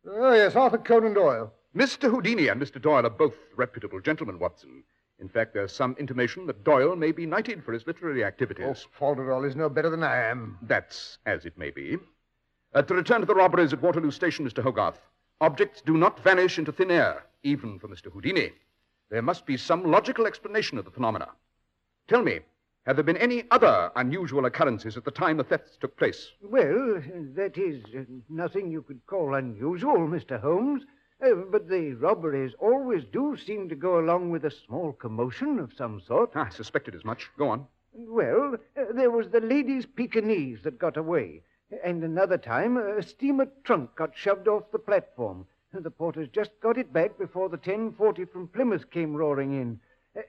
oh, 0.08 0.32
yes, 0.32 0.56
Arthur 0.56 0.78
Conan 0.78 1.12
Doyle. 1.12 1.52
Mr. 1.76 2.10
Houdini 2.10 2.48
and 2.48 2.60
Mr. 2.60 2.80
Doyle 2.80 3.04
are 3.04 3.10
both 3.10 3.34
reputable 3.54 4.00
gentlemen, 4.00 4.38
Watson. 4.38 4.82
In 5.18 5.28
fact, 5.28 5.54
there's 5.54 5.72
some 5.72 5.96
intimation 5.98 6.46
that 6.46 6.62
Doyle 6.64 6.94
may 6.94 7.10
be 7.10 7.24
knighted 7.26 7.64
for 7.64 7.72
his 7.72 7.86
literary 7.86 8.22
Oh, 8.22 8.26
activities. 8.26 8.86
Falderall 8.98 9.46
is 9.48 9.56
no 9.56 9.68
better 9.68 9.88
than 9.88 10.02
I 10.02 10.16
am. 10.26 10.58
That's 10.62 11.18
as 11.24 11.46
it 11.46 11.56
may 11.56 11.70
be. 11.70 11.96
Uh, 12.74 12.82
to 12.82 12.94
return 12.94 13.20
to 13.20 13.26
the 13.26 13.34
robberies 13.34 13.72
at 13.72 13.80
Waterloo 13.80 14.10
Station, 14.10 14.46
Mr. 14.46 14.62
Hogarth, 14.62 15.00
objects 15.40 15.80
do 15.80 15.96
not 15.96 16.20
vanish 16.22 16.58
into 16.58 16.72
thin 16.72 16.90
air, 16.90 17.24
even 17.42 17.78
for 17.78 17.88
Mr. 17.88 18.12
Houdini. 18.12 18.52
There 19.10 19.22
must 19.22 19.46
be 19.46 19.56
some 19.56 19.90
logical 19.90 20.26
explanation 20.26 20.76
of 20.76 20.84
the 20.84 20.90
phenomena. 20.90 21.28
Tell 22.08 22.22
me, 22.22 22.40
Have 22.84 22.96
there 22.96 23.02
been 23.04 23.16
any 23.16 23.44
other 23.50 23.90
unusual 23.96 24.44
occurrences 24.44 24.96
at 24.96 25.04
the 25.04 25.10
time 25.10 25.38
the 25.38 25.44
thefts 25.44 25.76
took 25.80 25.96
place? 25.96 26.28
Well, 26.42 27.02
that 27.34 27.56
is 27.56 27.82
uh, 27.96 28.02
nothing 28.28 28.70
you 28.70 28.82
could 28.82 29.04
call 29.06 29.34
unusual, 29.34 30.06
Mr. 30.06 30.40
Holmes. 30.40 30.84
Uh, 31.24 31.34
but 31.50 31.68
the 31.68 31.94
robberies 31.94 32.54
always 32.58 33.04
do 33.04 33.36
seem 33.36 33.68
to 33.68 33.74
go 33.74 33.98
along 33.98 34.30
with 34.30 34.44
a 34.44 34.50
small 34.50 34.92
commotion 34.92 35.58
of 35.58 35.72
some 35.72 36.00
sort. 36.00 36.36
I 36.36 36.50
suspected 36.50 36.94
as 36.94 37.04
much. 37.04 37.30
Go 37.38 37.48
on. 37.48 37.66
Well, 37.92 38.56
uh, 38.76 38.92
there 38.92 39.10
was 39.10 39.30
the 39.30 39.40
ladies' 39.40 39.86
Pekingese 39.86 40.62
that 40.62 40.78
got 40.78 40.98
away. 40.98 41.42
And 41.82 42.04
another 42.04 42.36
time, 42.36 42.76
a 42.76 43.02
steamer 43.02 43.46
trunk 43.64 43.94
got 43.96 44.14
shoved 44.14 44.46
off 44.46 44.70
the 44.70 44.78
platform. 44.78 45.46
The 45.72 45.90
porters 45.90 46.28
just 46.28 46.50
got 46.60 46.78
it 46.78 46.92
back 46.92 47.18
before 47.18 47.48
the 47.48 47.56
1040 47.56 48.26
from 48.26 48.48
Plymouth 48.48 48.90
came 48.90 49.16
roaring 49.16 49.52
in. 49.52 49.80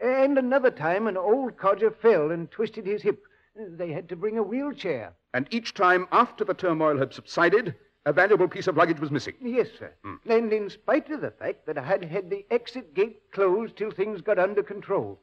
And 0.01 0.38
another 0.38 0.72
time, 0.72 1.08
an 1.08 1.17
old 1.17 1.58
codger 1.58 1.91
fell 1.91 2.32
and 2.32 2.50
twisted 2.50 2.86
his 2.86 3.01
hip. 3.03 3.24
They 3.56 3.91
had 3.91 4.10
to 4.10 4.15
bring 4.15 4.38
a 4.38 4.44
wheelchair. 4.44 5.13
And 5.34 5.48
each 5.51 5.74
time 5.74 6.08
after 6.12 6.44
the 6.44 6.53
turmoil 6.53 6.98
had 6.98 7.13
subsided, 7.13 7.75
a 8.07 8.13
valuable 8.13 8.47
piece 8.47 8.67
of 8.67 8.77
luggage 8.77 9.01
was 9.01 9.11
missing. 9.11 9.33
Yes, 9.41 9.67
sir. 9.77 9.91
And 10.29 10.53
in 10.53 10.69
spite 10.69 11.11
of 11.11 11.19
the 11.19 11.31
fact 11.31 11.65
that 11.65 11.77
I 11.77 11.83
had 11.83 12.05
had 12.05 12.29
the 12.29 12.45
exit 12.49 12.93
gate 12.93 13.21
closed 13.33 13.75
till 13.75 13.91
things 13.91 14.21
got 14.21 14.39
under 14.39 14.63
control, 14.63 15.19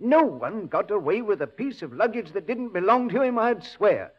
no 0.00 0.22
one 0.22 0.66
got 0.66 0.90
away 0.90 1.20
with 1.20 1.42
a 1.42 1.46
piece 1.46 1.82
of 1.82 1.92
luggage 1.92 2.32
that 2.32 2.46
didn't 2.46 2.72
belong 2.72 3.10
to 3.10 3.20
him, 3.20 3.38
I'd 3.38 3.62
swear. 3.62 4.12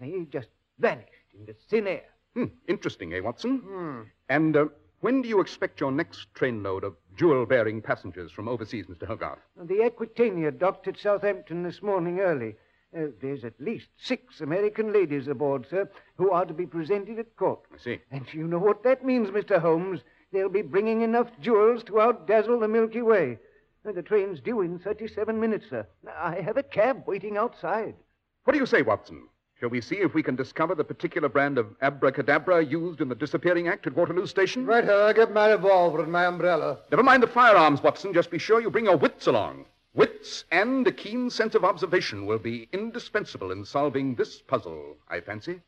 They 0.00 0.26
just 0.32 0.48
vanished 0.78 1.34
into 1.38 1.52
thin 1.68 1.86
air. 1.86 2.04
Hmm. 2.32 2.46
Interesting, 2.66 3.12
eh, 3.12 3.20
Watson? 3.20 4.06
And 4.30 4.56
uh, 4.56 4.66
when 5.00 5.20
do 5.20 5.28
you 5.28 5.40
expect 5.40 5.80
your 5.80 5.92
next 5.92 6.32
trainload 6.32 6.82
of 6.82 6.96
jewel 7.18 7.44
bearing 7.44 7.82
passengers 7.82 8.32
from 8.32 8.48
overseas, 8.48 8.86
Mr. 8.86 9.06
Hogarth? 9.06 9.38
The 9.62 9.82
Aquitania 9.82 10.50
docked 10.50 10.88
at 10.88 10.98
Southampton 10.98 11.62
this 11.62 11.82
morning 11.82 12.20
early. 12.20 12.56
Uh, 12.96 13.06
there's 13.22 13.44
at 13.44 13.60
least 13.60 13.86
six 13.96 14.40
American 14.40 14.92
ladies 14.92 15.28
aboard, 15.28 15.66
sir, 15.70 15.88
who 16.16 16.30
are 16.30 16.44
to 16.44 16.52
be 16.52 16.66
presented 16.66 17.18
at 17.18 17.36
court. 17.36 17.60
I 17.72 17.78
see. 17.78 18.00
And 18.10 18.26
you 18.34 18.48
know 18.48 18.58
what 18.58 18.82
that 18.82 19.04
means, 19.04 19.30
Mr. 19.30 19.60
Holmes. 19.60 20.00
They'll 20.32 20.48
be 20.48 20.62
bringing 20.62 21.02
enough 21.02 21.28
jewels 21.40 21.84
to 21.84 21.92
outdazzle 21.94 22.60
the 22.60 22.68
Milky 22.68 23.02
Way. 23.02 23.38
Uh, 23.86 23.92
the 23.92 24.02
train's 24.02 24.40
due 24.40 24.60
in 24.60 24.78
37 24.78 25.38
minutes, 25.38 25.66
sir. 25.70 25.86
I 26.18 26.40
have 26.40 26.56
a 26.56 26.62
cab 26.62 27.04
waiting 27.06 27.36
outside. 27.36 27.94
What 28.44 28.52
do 28.54 28.58
you 28.58 28.66
say, 28.66 28.82
Watson? 28.82 29.28
Shall 29.58 29.68
we 29.68 29.80
see 29.80 29.96
if 29.96 30.14
we 30.14 30.22
can 30.22 30.36
discover 30.36 30.74
the 30.74 30.84
particular 30.84 31.28
brand 31.28 31.58
of 31.58 31.66
abracadabra 31.82 32.64
used 32.64 33.00
in 33.00 33.08
the 33.08 33.14
disappearing 33.14 33.68
act 33.68 33.86
at 33.86 33.94
Waterloo 33.94 34.26
Station? 34.26 34.66
Right 34.66 34.84
here, 34.84 35.02
I 35.02 35.12
get 35.12 35.32
my 35.32 35.50
revolver 35.50 36.02
and 36.02 36.10
my 36.10 36.24
umbrella. 36.24 36.78
Never 36.90 37.02
mind 37.02 37.22
the 37.22 37.26
firearms, 37.28 37.82
Watson. 37.82 38.12
Just 38.12 38.30
be 38.30 38.38
sure 38.38 38.60
you 38.60 38.70
bring 38.70 38.86
your 38.86 38.96
wits 38.96 39.26
along. 39.26 39.66
Wits 39.92 40.44
and 40.52 40.86
a 40.86 40.92
keen 40.92 41.28
sense 41.30 41.56
of 41.56 41.64
observation 41.64 42.24
will 42.24 42.38
be 42.38 42.68
indispensable 42.72 43.50
in 43.50 43.64
solving 43.64 44.14
this 44.14 44.40
puzzle, 44.40 44.96
I 45.08 45.20
fancy. 45.20 45.62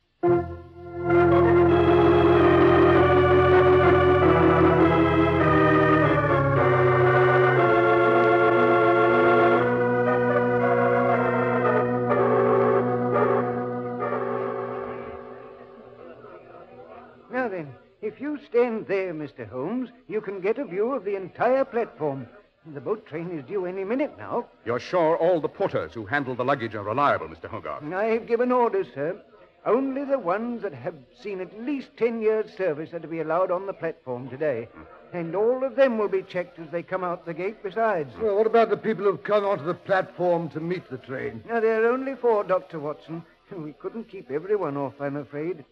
Now 17.32 17.48
then, 17.48 17.74
if 18.00 18.20
you 18.20 18.38
stand 18.46 18.86
there, 18.86 19.12
Mr. 19.12 19.48
Holmes, 19.48 19.88
you 20.06 20.20
can 20.20 20.40
get 20.40 20.58
a 20.58 20.64
view 20.64 20.92
of 20.92 21.04
the 21.04 21.16
entire 21.16 21.64
platform. 21.64 22.28
The 22.66 22.80
boat 22.80 23.04
train 23.06 23.36
is 23.36 23.44
due 23.44 23.66
any 23.66 23.82
minute 23.82 24.16
now. 24.16 24.46
You're 24.64 24.78
sure 24.78 25.16
all 25.16 25.40
the 25.40 25.48
porters 25.48 25.92
who 25.94 26.06
handle 26.06 26.36
the 26.36 26.44
luggage 26.44 26.76
are 26.76 26.84
reliable, 26.84 27.26
Mr. 27.26 27.48
Hogarth? 27.48 27.82
I've 27.92 28.26
given 28.26 28.52
orders, 28.52 28.86
sir. 28.94 29.20
Only 29.66 30.04
the 30.04 30.18
ones 30.18 30.62
that 30.62 30.72
have 30.72 30.94
seen 31.20 31.40
at 31.40 31.60
least 31.60 31.96
ten 31.96 32.20
years' 32.20 32.56
service 32.56 32.92
are 32.92 33.00
to 33.00 33.08
be 33.08 33.20
allowed 33.20 33.50
on 33.50 33.66
the 33.66 33.72
platform 33.72 34.28
today. 34.28 34.68
And 35.12 35.34
all 35.34 35.64
of 35.64 35.74
them 35.74 35.98
will 35.98 36.08
be 36.08 36.22
checked 36.22 36.58
as 36.60 36.70
they 36.70 36.82
come 36.82 37.02
out 37.04 37.26
the 37.26 37.34
gate 37.34 37.62
besides. 37.64 38.12
Well, 38.20 38.36
what 38.36 38.46
about 38.46 38.70
the 38.70 38.76
people 38.76 39.04
who've 39.04 39.22
come 39.22 39.44
onto 39.44 39.64
the 39.64 39.74
platform 39.74 40.48
to 40.50 40.60
meet 40.60 40.88
the 40.88 40.98
train? 40.98 41.42
Now, 41.48 41.60
there 41.60 41.84
are 41.84 41.92
only 41.92 42.14
four, 42.14 42.44
Dr. 42.44 42.78
Watson. 42.78 43.24
We 43.50 43.72
couldn't 43.72 44.08
keep 44.08 44.30
everyone 44.30 44.76
off, 44.76 44.94
I'm 45.00 45.16
afraid. 45.16 45.64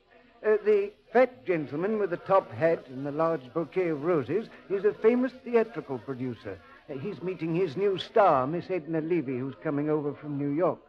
Uh, 0.45 0.57
the 0.65 0.91
fat 1.13 1.45
gentleman 1.47 1.99
with 1.99 2.11
the 2.11 2.17
top 2.17 2.51
hat 2.53 2.87
and 2.89 3.07
the 3.07 3.13
large 3.13 3.53
bouquet 3.53 3.89
of 3.89 4.05
roses 4.05 4.49
is 4.69 4.85
a 4.85 4.93
famous 4.95 5.33
theatrical 5.45 5.99
producer. 5.99 6.59
Uh, 6.91 6.95
he's 6.99 7.23
meeting 7.23 7.55
his 7.55 7.77
new 7.77 7.99
star, 7.99 8.47
Miss 8.47 8.71
Edna 8.71 9.01
Levy, 9.01 9.39
who's 9.39 9.55
coming 9.63 9.89
over 9.91 10.13
from 10.15 10.37
New 10.39 10.51
York. 10.51 10.81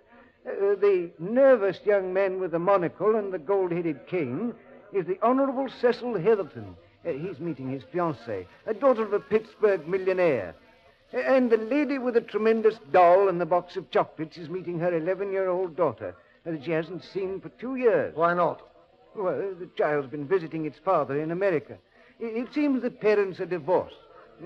Uh, 0.46 0.76
the 0.76 1.12
nervous 1.20 1.80
young 1.86 2.12
man 2.14 2.40
with 2.40 2.52
the 2.52 2.60
monocle 2.60 3.16
and 3.16 3.32
the 3.32 3.38
gold-headed 3.40 4.08
cane 4.08 4.54
is 4.94 5.06
the 5.06 5.20
Honorable 5.22 5.68
Cecil 5.80 6.16
Heatherton. 6.16 6.76
Uh, 7.06 7.12
he's 7.12 7.40
meeting 7.40 7.70
his 7.70 7.84
fiancée, 7.94 8.46
a 8.66 8.74
daughter 8.74 9.04
of 9.04 9.14
a 9.14 9.20
Pittsburgh 9.20 9.88
millionaire. 9.88 10.56
Uh, 11.14 11.18
And 11.20 11.50
the 11.52 11.58
lady 11.58 11.98
with 11.98 12.16
the 12.16 12.22
tremendous 12.22 12.76
doll 12.92 13.28
and 13.30 13.40
the 13.40 13.46
box 13.46 13.76
of 13.78 13.90
chocolates 13.92 14.38
is 14.38 14.50
meeting 14.50 14.80
her 14.80 14.92
11-year-old 14.92 15.76
daughter 15.76 16.16
uh, 16.46 16.52
that 16.52 16.64
she 16.64 16.72
hasn't 16.72 17.04
seen 17.04 17.40
for 17.40 17.50
two 17.50 17.76
years. 17.76 18.16
Why 18.16 18.34
not? 18.34 18.62
Well, 19.16 19.54
the 19.60 19.70
child's 19.78 20.08
been 20.10 20.28
visiting 20.28 20.66
its 20.66 20.80
father 20.80 21.20
in 21.22 21.32
America. 21.32 21.78
I- 22.20 22.26
It 22.26 22.54
seems 22.54 22.82
the 22.82 22.90
parents 22.90 23.40
are 23.40 23.46
divorced. 23.46 23.96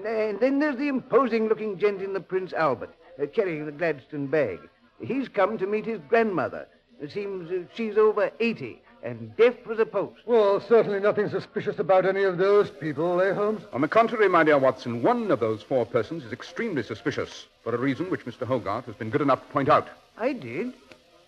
And 0.04 0.40
then 0.40 0.60
there's 0.60 0.78
the 0.78 0.88
imposing-looking 0.88 1.78
gent 1.78 2.02
in 2.02 2.14
the 2.14 2.20
Prince 2.20 2.54
Albert, 2.54 2.94
uh, 3.22 3.25
carrying 3.28 3.66
the 3.66 3.72
Gladstone 3.72 4.28
bag. 4.28 4.60
He's 5.02 5.28
come 5.30 5.58
to 5.58 5.68
meet 5.68 5.86
his 5.86 6.00
grandmother. 6.10 6.68
It 7.02 7.12
seems 7.12 7.52
uh, 7.52 7.64
she's 7.74 7.98
over 7.98 8.32
80 8.40 8.82
and 9.04 9.36
deaf 9.38 9.56
as 9.72 9.80
a 9.80 9.86
post. 9.86 10.22
Well, 10.25 10.60
certainly 10.60 11.00
nothing 11.00 11.30
suspicious 11.30 11.78
about 11.80 12.06
any 12.06 12.24
of 12.24 12.38
those 12.38 12.72
people, 12.72 13.22
eh, 13.22 13.34
Holmes? 13.34 13.62
On 13.72 13.82
the 13.82 13.88
contrary, 13.88 14.28
my 14.28 14.44
dear 14.44 14.58
Watson, 14.58 15.04
one 15.04 15.30
of 15.32 15.40
those 15.40 15.62
four 15.62 15.86
persons 15.86 16.24
is 16.24 16.34
extremely 16.34 16.82
suspicious 16.82 17.46
for 17.64 17.75
a 17.75 17.78
reason 17.78 18.10
which 18.10 18.25
Mr. 18.25 18.48
Hogarth 18.48 18.86
has 18.86 18.96
been 18.96 19.12
good 19.12 19.22
enough 19.22 19.46
to 19.46 19.54
point 19.54 19.70
out. 19.70 19.88
I 20.18 20.34
did. 20.34 20.74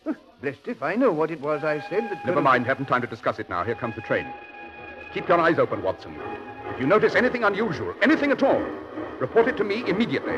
Huh, 0.06 0.14
Blessed 0.42 0.68
if 0.68 0.82
I 0.82 0.96
know 0.96 1.12
what 1.12 1.30
it 1.30 1.40
was 1.42 1.64
I 1.64 1.80
said 1.90 2.06
that... 2.06 2.26
Never 2.26 2.36
have- 2.36 2.44
mind, 2.44 2.66
haven't 2.66 2.88
time 2.88 3.02
to 3.02 3.08
discuss 3.08 3.38
it 3.40 3.50
now. 3.50 3.64
Here 3.64 3.76
comes 3.76 3.96
the 3.96 4.02
train. 4.02 4.26
Keep 5.14 5.28
your 5.28 5.40
eyes 5.40 5.60
open, 5.60 5.84
Watson. 5.84 6.16
If 6.78 6.82
you 6.82 6.88
notice 6.88 7.16
anything 7.16 7.44
unusual, 7.44 7.96
anything 8.04 8.30
at 8.30 8.44
all, 8.44 8.62
report 9.20 9.48
it 9.48 9.58
to 9.58 9.64
me 9.64 9.84
immediately. 9.88 10.38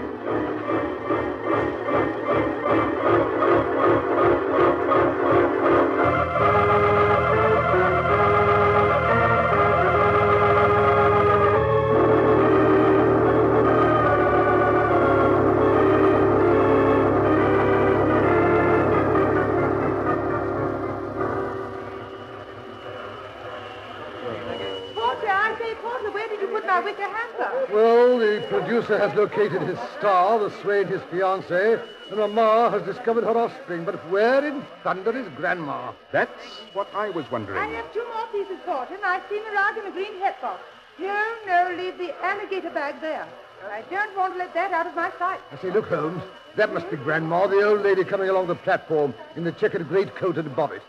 Porter, 25.30 25.42
I 25.42 25.60
say, 25.60 25.76
Porter, 25.76 26.12
where 26.12 26.28
did 26.28 26.42
you 26.42 26.48
put 26.48 26.66
my 26.66 26.80
wicker 26.80 27.04
hamper? 27.04 27.74
Well, 27.74 28.18
the 28.18 28.46
producer 28.50 28.98
has 28.98 29.16
located 29.16 29.62
his 29.62 29.78
star, 29.98 30.40
the 30.40 30.50
swain 30.62 30.88
his 30.88 31.02
fiancée, 31.02 31.80
and 32.10 32.18
Mamma 32.18 32.72
has 32.72 32.82
discovered 32.84 33.24
her 33.24 33.38
offspring. 33.38 33.86
But 33.86 33.96
where 34.10 34.44
in 34.44 34.66
thunder 34.84 35.16
is 35.16 35.28
Grandma? 35.36 35.94
That's 36.12 36.62
what 36.74 36.88
I 36.96 37.10
was 37.12 37.30
wondering. 37.30 37.60
I 37.60 37.68
have 37.76 37.94
two 37.94 38.06
more 38.08 38.26
pieces, 38.32 38.58
Porter, 38.66 38.96
and 38.96 39.06
I've 39.06 39.22
seen 39.30 39.44
around 39.54 39.78
in 39.78 39.86
a 39.86 39.92
green 39.92 40.20
hat 40.20 40.42
box. 40.42 40.64
No, 40.98 41.24
no, 41.46 41.76
leave 41.78 41.98
the 42.00 42.14
alligator 42.24 42.72
bag 42.72 43.00
there. 43.00 43.28
I 43.72 43.84
don't 43.92 44.18
want 44.18 44.34
to 44.34 44.40
let 44.40 44.54
that 44.56 44.72
out 44.72 44.88
of 44.88 44.96
my 44.96 45.12
sight. 45.20 45.40
I 45.52 45.62
say, 45.62 45.70
look, 45.70 45.90
Holmes, 45.90 46.24
that 46.56 46.74
must 46.74 46.90
be 46.90 46.98
Grandma, 46.98 47.46
the 47.46 47.62
old 47.62 47.82
lady 47.82 48.04
coming 48.04 48.30
along 48.30 48.48
the 48.48 48.56
platform 48.56 49.14
in 49.36 49.44
the 49.44 49.52
checkered 49.52 49.88
greatcoat 49.88 50.38
and 50.38 50.56
bonnet. 50.56 50.82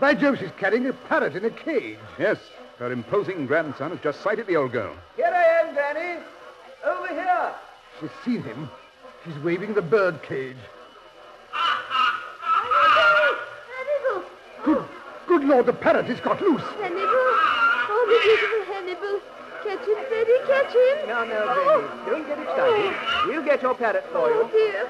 By 0.00 0.14
Jove, 0.14 0.38
she's 0.38 0.50
carrying 0.58 0.86
a 0.86 0.92
parrot 0.92 1.34
in 1.34 1.44
a 1.44 1.50
cage. 1.50 1.98
Yes, 2.18 2.38
her 2.78 2.92
imposing 2.92 3.46
grandson 3.46 3.90
has 3.90 4.00
just 4.00 4.20
sighted 4.22 4.46
the 4.46 4.56
old 4.56 4.72
girl. 4.72 4.94
Here 5.16 5.26
I 5.26 5.66
am, 5.66 5.74
Granny. 5.74 6.22
Over 6.84 7.08
here. 7.08 7.54
She's 8.00 8.10
seen 8.24 8.42
him. 8.42 8.70
She's 9.24 9.36
waving 9.42 9.74
the 9.74 9.82
bird 9.82 10.22
cage. 10.22 10.56
Good, 14.64 14.84
good 15.26 15.44
Lord, 15.44 15.66
the 15.66 15.72
parrot 15.72 16.06
has 16.06 16.20
got 16.20 16.40
loose. 16.40 16.60
Hannibal! 16.60 16.98
Oh, 17.90 18.04
the 18.06 18.18
beautiful 18.26 18.74
Hannibal. 18.74 19.20
Catch 19.64 19.86
him, 19.86 19.98
Freddie, 20.08 20.40
catch 20.46 20.74
him. 20.74 21.08
No, 21.08 21.24
now, 21.24 21.54
Granny, 21.54 21.88
don't 22.06 22.26
get 22.26 22.38
excited. 22.38 22.94
We'll 23.26 23.40
oh. 23.40 23.44
get 23.44 23.62
your 23.62 23.74
parrot 23.74 24.04
for 24.12 24.18
Oh, 24.18 24.28
you. 24.28 24.50
dear. 24.52 24.88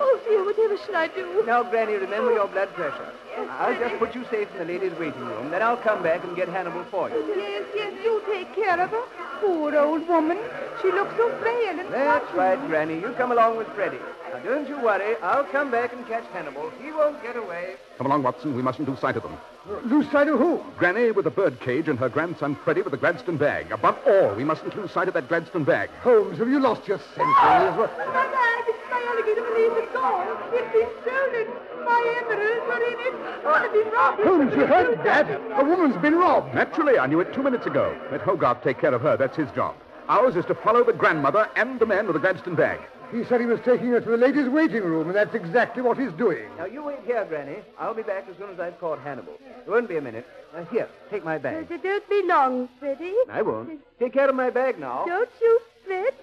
Oh, 0.00 0.20
dear, 0.28 0.44
whatever 0.44 0.76
shall 0.84 0.96
I 0.96 1.08
do? 1.08 1.42
Now, 1.46 1.62
Granny, 1.62 1.94
remember 1.94 2.32
your 2.32 2.48
blood 2.48 2.68
pressure. 2.74 3.12
I'll 3.50 3.78
just 3.78 3.96
put 3.98 4.14
you 4.14 4.24
safe 4.30 4.48
in 4.52 4.58
the 4.58 4.64
ladies' 4.64 4.92
waiting 4.98 5.20
room. 5.20 5.50
Then 5.50 5.62
I'll 5.62 5.76
come 5.76 6.02
back 6.02 6.24
and 6.24 6.34
get 6.36 6.48
Hannibal 6.48 6.84
for 6.90 7.10
you. 7.10 7.16
Yes, 7.36 7.64
yes, 7.74 7.92
do 8.02 8.22
take 8.30 8.54
care 8.54 8.80
of 8.80 8.90
her. 8.90 9.02
Poor 9.40 9.76
old 9.76 10.06
woman. 10.08 10.38
She 10.82 10.90
looks 10.90 11.14
so 11.16 11.28
frail 11.38 11.80
and 11.80 11.92
That's 11.92 12.32
right, 12.34 12.58
Granny. 12.66 13.00
You 13.00 13.12
come 13.16 13.32
along 13.32 13.56
with 13.56 13.68
Freddie. 13.68 13.98
Now, 14.32 14.38
don't 14.40 14.68
you 14.68 14.80
worry. 14.82 15.16
I'll 15.22 15.44
come 15.44 15.70
back 15.70 15.92
and 15.92 16.06
catch 16.06 16.24
Hannibal. 16.32 16.70
He 16.82 16.90
won't 16.90 17.22
get 17.22 17.36
away. 17.36 17.76
Come 17.96 18.06
along, 18.06 18.22
Watson. 18.22 18.54
We 18.54 18.62
mustn't 18.62 18.88
lose 18.88 18.98
sight 18.98 19.16
of 19.16 19.22
them. 19.22 19.36
Lose 19.84 20.10
sight 20.10 20.28
of 20.28 20.38
who? 20.38 20.62
Granny 20.78 21.10
with 21.10 21.24
the 21.24 21.30
bird 21.30 21.60
cage 21.60 21.88
and 21.88 21.98
her 21.98 22.08
grandson 22.08 22.56
Freddie 22.64 22.82
with 22.82 22.92
the 22.92 22.98
Gladstone 22.98 23.36
bag. 23.36 23.70
Above 23.72 23.98
all, 24.06 24.34
we 24.34 24.44
mustn't 24.44 24.76
lose 24.76 24.90
sight 24.90 25.08
of 25.08 25.14
that 25.14 25.28
Gladstone 25.28 25.64
bag. 25.64 25.90
Holmes, 26.02 26.38
have 26.38 26.48
you 26.48 26.58
lost 26.58 26.86
your 26.88 26.98
senses? 26.98 27.18
Oh, 27.18 27.90
my 27.98 28.26
bag, 28.28 28.64
my 28.90 29.02
alligator 29.08 29.42
valise 29.42 29.84
is 29.84 29.92
gone. 29.94 30.36
It's 30.52 30.72
been 30.72 30.88
stolen. 31.02 31.46
My 31.84 32.00
emeralds 32.20 32.66
were 32.66 32.84
in 32.84 32.98
it. 33.06 33.14
Oh, 33.44 33.52
I've 33.52 33.72
been 33.72 33.92
robbed. 33.92 34.22
Holmes, 34.22 34.54
you 34.54 34.66
heard 34.66 35.04
that? 35.04 35.60
A 35.60 35.64
woman's 35.64 36.00
been 36.00 36.14
robbed. 36.16 36.54
Naturally, 36.54 36.98
I 36.98 37.06
knew 37.06 37.20
it 37.20 37.32
two 37.34 37.42
minutes 37.42 37.66
ago. 37.66 37.98
Let 38.10 38.22
Hogarth 38.22 38.62
take 38.62 38.78
care 38.80 38.94
of 38.94 39.02
her. 39.02 39.16
That's 39.16 39.36
his 39.36 39.50
job. 39.52 39.74
Ours 40.08 40.36
is 40.36 40.46
to 40.46 40.54
follow 40.54 40.84
the 40.84 40.92
grandmother 40.94 41.48
and 41.56 41.78
the 41.78 41.86
man 41.86 42.06
with 42.06 42.14
the 42.14 42.20
Gladstone 42.20 42.54
bag. 42.54 42.80
He 43.12 43.24
said 43.24 43.40
he 43.40 43.46
was 43.46 43.60
taking 43.64 43.88
her 43.88 44.00
to 44.00 44.10
the 44.10 44.16
ladies' 44.16 44.48
waiting 44.48 44.82
room, 44.82 45.06
and 45.06 45.16
that's 45.16 45.34
exactly 45.34 45.82
what 45.82 45.96
he's 45.98 46.12
doing. 46.12 46.44
Now, 46.58 46.66
you 46.66 46.82
wait 46.82 46.98
here, 47.06 47.24
Granny. 47.24 47.56
I'll 47.78 47.94
be 47.94 48.02
back 48.02 48.26
as 48.28 48.36
soon 48.36 48.50
as 48.50 48.60
I've 48.60 48.78
caught 48.78 49.00
Hannibal. 49.00 49.32
It 49.66 49.68
won't 49.68 49.88
be 49.88 49.96
a 49.96 50.00
minute. 50.02 50.26
Now, 50.54 50.64
here, 50.64 50.88
take 51.10 51.24
my 51.24 51.38
bag. 51.38 51.68
Don't 51.68 52.08
be 52.08 52.22
long, 52.26 52.68
Freddie. 52.78 53.14
I 53.30 53.40
won't. 53.40 53.80
Take 53.98 54.12
care 54.12 54.28
of 54.28 54.34
my 54.34 54.50
bag 54.50 54.78
now. 54.78 55.04
Don't 55.06 55.30
you 55.40 55.60
fret. 55.86 56.14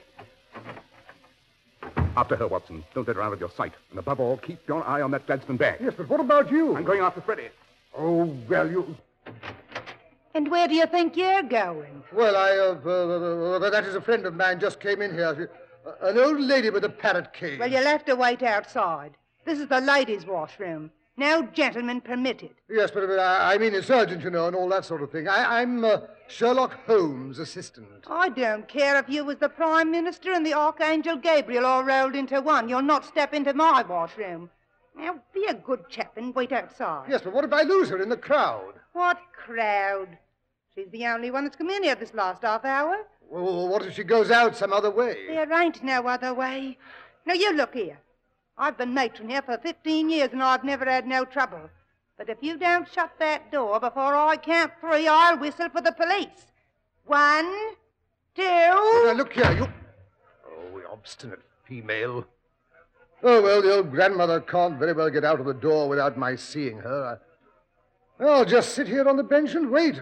After 2.15 2.35
her, 2.35 2.47
Watson. 2.47 2.83
Don't 2.93 3.07
let 3.07 3.15
her 3.15 3.21
out 3.21 3.33
of 3.33 3.39
your 3.39 3.51
sight. 3.51 3.73
And 3.89 3.99
above 3.99 4.19
all, 4.19 4.37
keep 4.37 4.59
your 4.67 4.85
eye 4.87 5.01
on 5.01 5.11
that 5.11 5.25
Gladstone 5.25 5.57
bag. 5.57 5.79
Yes, 5.81 5.93
but 5.97 6.07
what 6.07 6.19
about 6.19 6.51
you? 6.51 6.75
I'm 6.75 6.83
going 6.83 7.01
after 7.01 7.21
Freddie. 7.21 7.49
Oh, 7.97 8.25
well, 8.47 8.69
you. 8.69 8.95
And 10.35 10.51
where 10.51 10.67
do 10.67 10.75
you 10.75 10.85
think 10.85 11.17
you're 11.17 11.43
going? 11.43 12.03
Well, 12.13 12.35
I, 12.35 12.51
uh, 12.51 12.79
uh, 12.85 13.55
uh, 13.55 13.69
that 13.69 13.85
is 13.85 13.95
a 13.95 14.01
friend 14.01 14.25
of 14.25 14.35
mine 14.35 14.59
just 14.59 14.79
came 14.79 15.01
in 15.01 15.13
here. 15.13 15.49
An 16.01 16.17
old 16.17 16.39
lady 16.39 16.69
with 16.69 16.83
a 16.83 16.89
parrot 16.89 17.33
cage. 17.33 17.59
Well, 17.59 17.71
you'll 17.71 17.83
have 17.83 18.05
to 18.05 18.15
wait 18.15 18.41
outside. 18.41 19.11
This 19.45 19.59
is 19.59 19.67
the 19.67 19.81
ladies' 19.81 20.25
washroom. 20.25 20.91
No 21.17 21.43
gentlemen 21.43 22.01
permitted. 22.01 22.55
Yes, 22.69 22.91
but 22.91 23.03
uh, 23.09 23.39
I 23.41 23.57
mean 23.57 23.73
a 23.75 23.83
surgeon, 23.83 24.19
you 24.19 24.29
know, 24.29 24.47
and 24.47 24.55
all 24.55 24.67
that 24.69 24.83
sort 24.83 25.01
of 25.01 25.11
thing. 25.11 25.27
I, 25.27 25.61
I'm 25.61 25.85
uh, 25.85 25.99
Sherlock 26.27 26.73
Holmes' 26.85 27.39
assistant. 27.39 27.87
I 28.07 28.29
don't 28.29 28.67
care 28.67 28.97
if 28.97 29.07
you 29.07 29.23
was 29.23 29.37
the 29.37 29.47
Prime 29.47 29.91
Minister 29.91 30.33
and 30.33 30.45
the 30.45 30.53
Archangel 30.53 31.15
Gabriel 31.15 31.65
all 31.65 31.83
rolled 31.83 32.15
into 32.15 32.41
one. 32.41 32.67
You'll 32.67 32.81
not 32.81 33.05
step 33.05 33.33
into 33.33 33.53
my 33.53 33.83
washroom. 33.83 34.49
Now, 34.97 35.19
be 35.33 35.45
a 35.45 35.53
good 35.53 35.87
chap 35.89 36.17
and 36.17 36.33
wait 36.33 36.51
outside. 36.51 37.05
Yes, 37.09 37.21
but 37.21 37.33
what 37.33 37.45
if 37.45 37.53
I 37.53 37.61
lose 37.61 37.89
her 37.89 38.01
in 38.01 38.09
the 38.09 38.17
crowd? 38.17 38.73
What 38.93 39.19
crowd? 39.33 40.17
She's 40.73 40.89
the 40.91 41.05
only 41.05 41.31
one 41.31 41.43
that's 41.45 41.55
come 41.55 41.69
in 41.69 41.83
here 41.83 41.95
this 41.95 42.13
last 42.13 42.41
half 42.41 42.65
hour. 42.65 42.97
Well, 43.29 43.67
what 43.67 43.85
if 43.85 43.95
she 43.95 44.03
goes 44.03 44.31
out 44.31 44.55
some 44.55 44.73
other 44.73 44.91
way? 44.91 45.25
There 45.27 45.61
ain't 45.61 45.83
no 45.83 46.07
other 46.07 46.33
way. 46.33 46.77
Now, 47.25 47.33
you 47.33 47.53
look 47.53 47.73
here. 47.73 47.97
I've 48.57 48.77
been 48.77 48.93
matron 48.93 49.29
here 49.29 49.41
for 49.41 49.57
15 49.57 50.09
years 50.09 50.29
and 50.31 50.41
I've 50.41 50.63
never 50.63 50.85
had 50.85 51.05
no 51.07 51.25
trouble. 51.25 51.69
But 52.17 52.29
if 52.29 52.37
you 52.41 52.57
don't 52.57 52.87
shut 52.91 53.11
that 53.19 53.51
door 53.51 53.79
before 53.79 54.15
I 54.15 54.37
count 54.37 54.71
three, 54.79 55.07
I'll 55.07 55.37
whistle 55.37 55.69
for 55.69 55.81
the 55.81 55.91
police. 55.91 56.53
One, 57.05 57.51
two. 58.35 58.43
Now, 58.43 59.13
look 59.13 59.33
here, 59.33 59.51
you. 59.51 59.67
Oh, 60.47 60.77
you 60.77 60.87
obstinate 60.91 61.39
female. 61.65 62.25
Oh, 63.21 63.41
well, 63.41 63.61
the 63.61 63.75
old 63.75 63.91
grandmother 63.91 64.39
can't 64.39 64.79
very 64.79 64.93
well 64.93 65.09
get 65.09 65.25
out 65.25 65.39
of 65.39 65.45
the 65.45 65.53
door 65.53 65.89
without 65.89 66.17
my 66.17 66.35
seeing 66.35 66.77
her. 66.77 67.19
I'll 68.19 68.45
just 68.45 68.73
sit 68.73 68.87
here 68.87 69.09
on 69.09 69.17
the 69.17 69.23
bench 69.23 69.55
and 69.55 69.69
wait. 69.69 69.99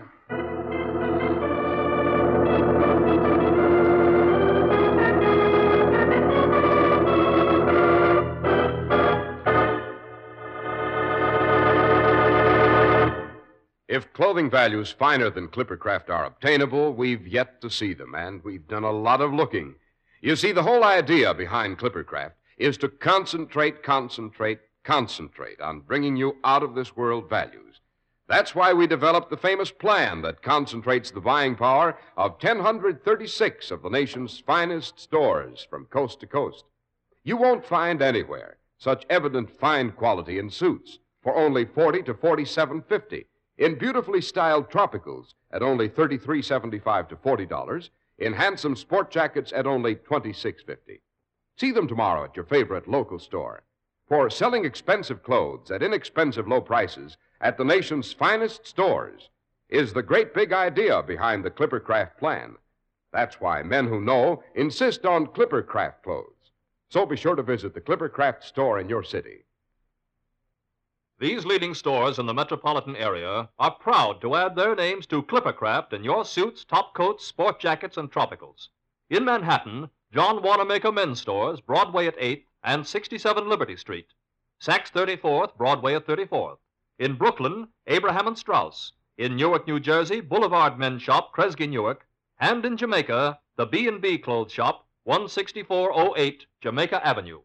Clothing 14.13 14.49
values 14.49 14.91
finer 14.91 15.29
than 15.29 15.47
Clippercraft 15.47 16.09
are 16.09 16.25
obtainable, 16.25 16.93
we've 16.93 17.27
yet 17.27 17.59
to 17.61 17.69
see 17.69 17.93
them, 17.93 18.13
and 18.13 18.43
we've 18.43 18.67
done 18.67 18.83
a 18.83 18.91
lot 18.91 19.21
of 19.21 19.33
looking. 19.33 19.75
You 20.21 20.35
see, 20.35 20.51
the 20.51 20.63
whole 20.63 20.83
idea 20.83 21.33
behind 21.33 21.79
Clippercraft 21.79 22.33
is 22.57 22.77
to 22.77 22.89
concentrate, 22.89 23.81
concentrate, 23.81 24.59
concentrate 24.83 25.59
on 25.59 25.79
bringing 25.79 26.15
you 26.15 26.37
out 26.43 26.61
of 26.61 26.75
this 26.75 26.95
world 26.95 27.27
values. 27.27 27.81
That's 28.27 28.53
why 28.53 28.71
we 28.71 28.87
developed 28.87 29.31
the 29.31 29.37
famous 29.37 29.71
plan 29.71 30.21
that 30.21 30.43
concentrates 30.43 31.11
the 31.11 31.19
buying 31.19 31.55
power 31.55 31.97
of 32.15 32.41
1,036 32.41 33.71
of 33.71 33.81
the 33.81 33.89
nation's 33.89 34.39
finest 34.39 34.99
stores 34.99 35.65
from 35.69 35.87
coast 35.87 36.19
to 36.19 36.27
coast. 36.27 36.63
You 37.23 37.35
won't 37.35 37.65
find 37.65 38.01
anywhere 38.01 38.57
such 38.77 39.05
evident 39.09 39.49
fine 39.49 39.91
quality 39.91 40.37
in 40.37 40.49
suits 40.49 40.99
for 41.21 41.35
only 41.35 41.65
40 41.65 42.03
to 42.03 42.13
47.50 42.13 43.25
in 43.57 43.77
beautifully 43.77 44.21
styled 44.21 44.69
tropicals 44.69 45.33
at 45.51 45.61
only 45.61 45.87
$33.75 45.89 47.09
to 47.09 47.15
$40, 47.15 47.89
in 48.17 48.33
handsome 48.33 48.75
sport 48.75 49.11
jackets 49.11 49.51
at 49.53 49.67
only 49.67 49.95
$26.50. 49.95 50.99
See 51.57 51.71
them 51.71 51.87
tomorrow 51.87 52.23
at 52.23 52.35
your 52.35 52.45
favorite 52.45 52.87
local 52.87 53.19
store. 53.19 53.63
For 54.07 54.29
selling 54.29 54.65
expensive 54.65 55.23
clothes 55.23 55.71
at 55.71 55.83
inexpensive 55.83 56.47
low 56.47 56.61
prices 56.61 57.17
at 57.41 57.57
the 57.57 57.65
nation's 57.65 58.13
finest 58.13 58.67
stores 58.67 59.29
is 59.69 59.93
the 59.93 60.03
great 60.03 60.33
big 60.33 60.53
idea 60.53 61.01
behind 61.01 61.43
the 61.43 61.51
Clippercraft 61.51 62.17
plan. 62.17 62.55
That's 63.11 63.39
why 63.39 63.63
men 63.63 63.87
who 63.87 64.01
know 64.01 64.43
insist 64.55 65.05
on 65.05 65.27
Clippercraft 65.27 66.03
clothes. 66.03 66.51
So 66.89 67.05
be 67.05 67.15
sure 67.15 67.35
to 67.35 67.43
visit 67.43 67.73
the 67.73 67.81
Clippercraft 67.81 68.43
store 68.43 68.79
in 68.79 68.89
your 68.89 69.03
city. 69.03 69.45
These 71.23 71.45
leading 71.45 71.73
stores 71.73 72.19
in 72.19 72.25
the 72.25 72.33
metropolitan 72.33 72.97
area 72.97 73.47
are 73.57 73.71
proud 73.71 74.19
to 74.19 74.35
add 74.35 74.57
their 74.57 74.75
names 74.75 75.05
to 75.05 75.23
Clippercraft 75.23 75.93
in 75.93 76.03
your 76.03 76.25
suits, 76.25 76.65
top 76.65 76.93
coats, 76.93 77.25
sport 77.25 77.61
jackets, 77.61 77.95
and 77.95 78.11
tropicals. 78.11 78.67
In 79.09 79.23
Manhattan, 79.23 79.89
John 80.11 80.43
Wanamaker 80.43 80.91
Men's 80.91 81.21
Stores, 81.21 81.61
Broadway 81.61 82.07
at 82.07 82.17
8th 82.17 82.43
and 82.61 82.85
67 82.85 83.47
Liberty 83.47 83.77
Street. 83.77 84.07
Saks 84.61 84.91
34th, 84.91 85.55
Broadway 85.55 85.95
at 85.95 86.05
34th. 86.05 86.57
In 86.99 87.15
Brooklyn, 87.15 87.69
Abraham 87.87 88.27
and 88.27 88.37
Straus. 88.37 88.91
In 89.17 89.37
Newark, 89.37 89.65
New 89.65 89.79
Jersey, 89.79 90.19
Boulevard 90.19 90.77
Men's 90.77 91.03
Shop, 91.03 91.33
Kresge 91.33 91.69
Newark. 91.69 92.05
And 92.37 92.65
in 92.65 92.75
Jamaica, 92.75 93.39
the 93.55 93.65
B&B 93.65 94.17
Clothes 94.17 94.51
Shop, 94.51 94.85
16408 95.05 96.47
Jamaica 96.59 97.07
Avenue. 97.07 97.39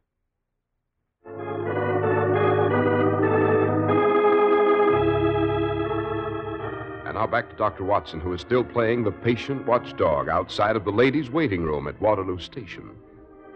Back 7.31 7.51
to 7.51 7.57
Dr. 7.57 7.85
Watson, 7.85 8.21
who 8.21 8.33
is 8.33 8.41
still 8.41 8.65
playing 8.65 9.05
the 9.05 9.11
patient 9.11 9.67
watchdog 9.67 10.29
outside 10.29 10.77
of 10.77 10.85
the 10.85 10.93
ladies' 10.93 11.31
waiting 11.31 11.63
room 11.63 11.87
at 11.87 12.01
Waterloo 12.01 12.39
Station. 12.39 12.91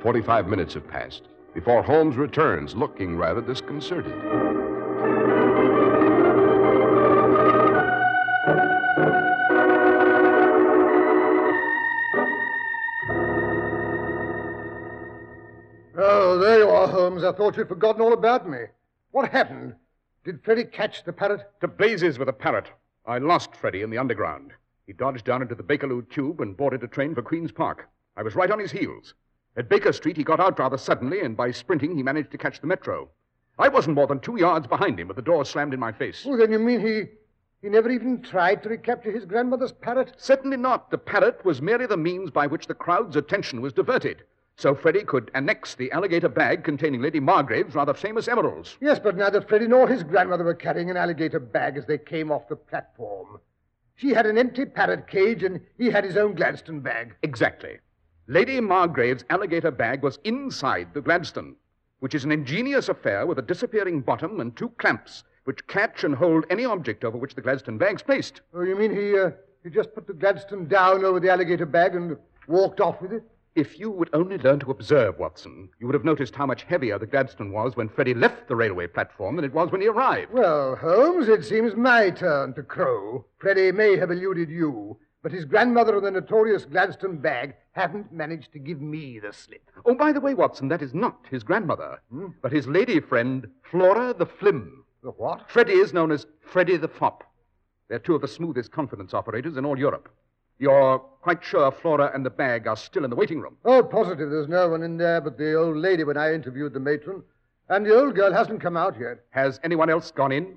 Forty-five 0.01 0.47
minutes 0.47 0.75
have 0.75 0.89
passed 0.89 1.25
before 1.55 1.83
Holmes 1.83 2.17
returns, 2.17 2.75
looking 2.75 3.17
rather 3.17 3.41
disconcerted. 3.41 4.13
Oh, 15.99 16.39
there 16.39 16.59
you 16.59 16.69
are, 16.69 16.89
Holmes. 16.89 17.23
I 17.23 17.33
thought 17.33 17.57
you'd 17.57 17.69
forgotten 17.69 18.01
all 18.01 18.13
about 18.13 18.49
me. 18.49 18.61
What 19.11 19.31
happened? 19.31 19.75
Did 20.25 20.43
Freddie 20.43 20.65
catch 20.65 21.05
the 21.05 21.13
parrot? 21.13 21.43
To 21.61 21.69
blazes 21.69 22.19
with 22.19 22.29
a 22.29 22.33
parrot. 22.33 22.71
I 23.05 23.19
lost 23.19 23.57
Freddie 23.57 23.83
in 23.83 23.91
the 23.91 23.99
underground. 23.99 24.53
He 24.87 24.93
dodged 24.93 25.25
down 25.25 25.43
into 25.43 25.57
the 25.57 25.65
Bakerloo 25.65 26.09
tube 26.09 26.41
and 26.41 26.57
boarded 26.57 26.85
a 26.85 26.87
train 26.87 27.15
for 27.15 27.23
Queen's 27.23 27.51
Park. 27.51 27.89
I 28.17 28.23
was 28.23 28.37
right 28.37 28.51
on 28.51 28.61
his 28.61 28.71
heels. 28.71 29.15
At 29.57 29.69
Baker 29.69 29.93
Street, 29.93 30.17
he 30.17 30.23
got 30.23 30.39
out 30.39 30.59
rather 30.59 30.79
suddenly, 30.79 31.21
and 31.21 31.37
by 31.37 31.51
sprinting, 31.51 31.97
he 31.97 32.03
managed 32.03 32.31
to 32.31 32.39
catch 32.39 32.61
the 32.61 32.67
metro. 32.69 33.11
I 33.59 33.69
wasn't 33.69 33.97
more 33.97 34.07
than 34.07 34.21
two 34.21 34.39
yards 34.39 34.69
behind 34.69 35.01
him, 35.01 35.09
but 35.09 35.17
the 35.17 35.23
door 35.23 35.45
slammed 35.45 35.75
in 35.75 35.81
my 35.81 35.91
face. 35.91 36.25
Oh, 36.27 36.37
then 36.37 36.53
you 36.53 36.59
mean 36.59 36.81
he 36.81 37.09
he 37.61 37.69
never 37.69 37.91
even 37.91 38.23
tried 38.23 38.63
to 38.63 38.69
recapture 38.69 39.11
his 39.11 39.25
grandmother's 39.25 39.73
parrot? 39.73 40.15
Certainly 40.17 40.57
not. 40.57 40.91
The 40.91 40.99
parrot 40.99 41.45
was 41.45 41.63
merely 41.63 41.87
the 41.87 41.97
means 41.97 42.31
by 42.31 42.47
which 42.47 42.67
the 42.67 42.75
crowd's 42.75 43.17
attention 43.17 43.61
was 43.61 43.73
diverted. 43.73 44.25
So 44.57 44.75
Freddie 44.75 45.05
could 45.05 45.31
annex 45.35 45.75
the 45.75 45.91
alligator 45.93 46.29
bag 46.29 46.63
containing 46.63 47.01
Lady 47.03 47.21
Margrave's 47.21 47.75
rather 47.75 47.95
famous 47.95 48.29
emeralds. 48.29 48.77
Yes, 48.81 48.99
but 48.99 49.17
neither 49.17 49.41
Freddie 49.41 49.67
nor 49.67 49.89
his 49.89 50.03
grandmother 50.03 50.45
were 50.45 50.55
carrying 50.55 50.91
an 50.91 50.97
alligator 50.97 51.41
bag 51.41 51.77
as 51.77 51.87
they 51.87 51.99
came 51.99 52.31
off 52.31 52.49
the 52.49 52.57
platform. 52.57 53.41
She 53.97 54.11
had 54.11 54.27
an 54.27 54.39
empty 54.39 54.65
parrot 54.65 55.07
cage, 55.07 55.43
and 55.43 55.61
he 55.79 55.91
had 55.91 56.05
his 56.05 56.17
own 56.17 56.35
Gladstone 56.35 56.81
bag. 56.81 57.15
Exactly. 57.23 57.79
Lady 58.27 58.61
Margrave's 58.61 59.25
alligator 59.31 59.71
bag 59.71 60.03
was 60.03 60.19
inside 60.25 60.95
the 60.95 61.01
Gladstone, 61.01 61.57
which 62.01 62.15
is 62.15 62.25
an 62.25 62.33
ingenious 62.33 62.89
affair 62.89 63.27
with 63.27 63.39
a 63.39 63.43
disappearing 63.43 64.01
bottom 64.01 64.41
and 64.41 64.57
two 64.57 64.69
clamps 64.71 65.25
which 65.45 65.67
catch 65.67 66.05
and 66.05 66.15
hold 66.15 66.45
any 66.51 66.65
object 66.65 67.05
over 67.05 67.19
which 67.19 67.35
the 67.35 67.43
Gladstone 67.43 67.79
bag's 67.79 68.03
placed. 68.03 68.43
Oh, 68.55 68.63
you 68.63 68.77
mean 68.77 68.95
he 68.95 69.19
uh, 69.19 69.31
he 69.65 69.71
just 69.71 69.95
put 69.95 70.07
the 70.07 70.13
Gladstone 70.13 70.69
down 70.69 71.05
over 71.05 71.19
the 71.19 71.31
alligator 71.31 71.67
bag 71.67 71.95
and 71.95 72.17
walked 72.47 72.81
off 72.81 73.01
with 73.03 73.13
it? 73.13 73.25
If 73.55 73.79
you 73.79 73.91
would 73.91 74.09
only 74.15 74.39
learn 74.39 74.61
to 74.61 74.71
observe, 74.71 75.19
Watson, 75.19 75.69
you 75.79 75.87
would 75.87 75.93
have 75.93 76.07
noticed 76.07 76.35
how 76.35 76.47
much 76.47 76.63
heavier 76.63 76.99
the 76.99 77.07
Gladstone 77.07 77.53
was 77.53 77.77
when 77.77 77.91
Freddie 77.91 78.15
left 78.15 78.49
the 78.49 78.57
railway 78.57 78.87
platform 78.87 79.37
than 79.37 79.45
it 79.45 79.53
was 79.53 79.71
when 79.71 79.83
he 79.83 79.89
arrived. 79.89 80.33
Well, 80.33 80.75
Holmes, 80.75 81.29
it 81.29 81.45
seems 81.45 81.77
my 81.77 82.09
turn 82.09 82.55
to 82.55 82.63
crow. 82.63 83.27
Freddie 83.37 83.71
may 83.71 83.99
have 83.99 84.11
eluded 84.11 84.49
you, 84.49 84.97
but 85.23 85.33
his 85.33 85.45
grandmother 85.45 85.99
and 85.99 86.07
the 86.07 86.11
notorious 86.11 86.65
Gladstone 86.65 87.19
bag 87.19 87.55
haven't 87.73 88.11
managed 88.11 88.55
to 88.55 88.59
give 88.59 88.81
me 88.81 89.19
the 89.19 89.35
slip. 89.35 89.71
Oh, 89.85 89.95
by 89.95 90.13
the 90.13 90.21
way, 90.21 90.33
Watson, 90.33 90.69
that 90.69 90.81
is 90.81 90.95
not 90.95 91.27
his 91.31 91.45
grandmother, 91.45 92.01
hmm? 92.11 92.29
but 92.41 92.53
his 92.53 92.67
lady 92.67 93.01
friend, 93.01 93.47
Flora 93.71 94.15
the 94.15 94.27
Flim. 94.27 94.83
The 95.03 95.11
what? 95.11 95.51
Freddie 95.51 95.75
is 95.75 95.93
known 95.93 96.11
as 96.11 96.27
Freddie 96.41 96.79
the 96.79 96.89
Fop. 96.89 97.23
They're 97.89 97.99
two 97.99 98.15
of 98.15 98.23
the 98.23 98.29
smoothest 98.29 98.73
confidence 98.73 99.13
operators 99.13 99.59
in 99.59 99.67
all 99.67 99.79
Europe. 99.79 100.09
You're 100.63 101.01
quite 101.01 101.43
sure 101.43 101.73
Flora 101.73 102.13
and 102.15 102.25
the 102.25 102.31
bag 102.31 102.69
are 102.69 102.77
still 102.77 103.03
in 103.03 103.11
the 103.11 103.17
waiting 103.17 103.41
room. 103.41 103.57
Oh, 103.65 103.83
positive 103.83 104.31
there's 104.31 104.47
no 104.47 104.69
one 104.69 104.85
in 104.85 104.97
there 104.97 105.21
but 105.21 105.37
the 105.37 105.55
old 105.55 105.77
lady 105.77 106.05
when 106.05 106.17
I 106.17 106.33
interviewed 106.33 106.73
the 106.73 106.79
matron. 106.79 107.25
And 107.69 107.85
the 107.85 107.93
old 107.93 108.15
girl 108.15 108.33
hasn't 108.33 108.61
come 108.61 108.77
out 108.77 108.95
yet. 108.97 109.25
Has 109.31 109.59
anyone 109.65 109.91
else 109.91 110.13
gone 110.13 110.31
in? 110.31 110.57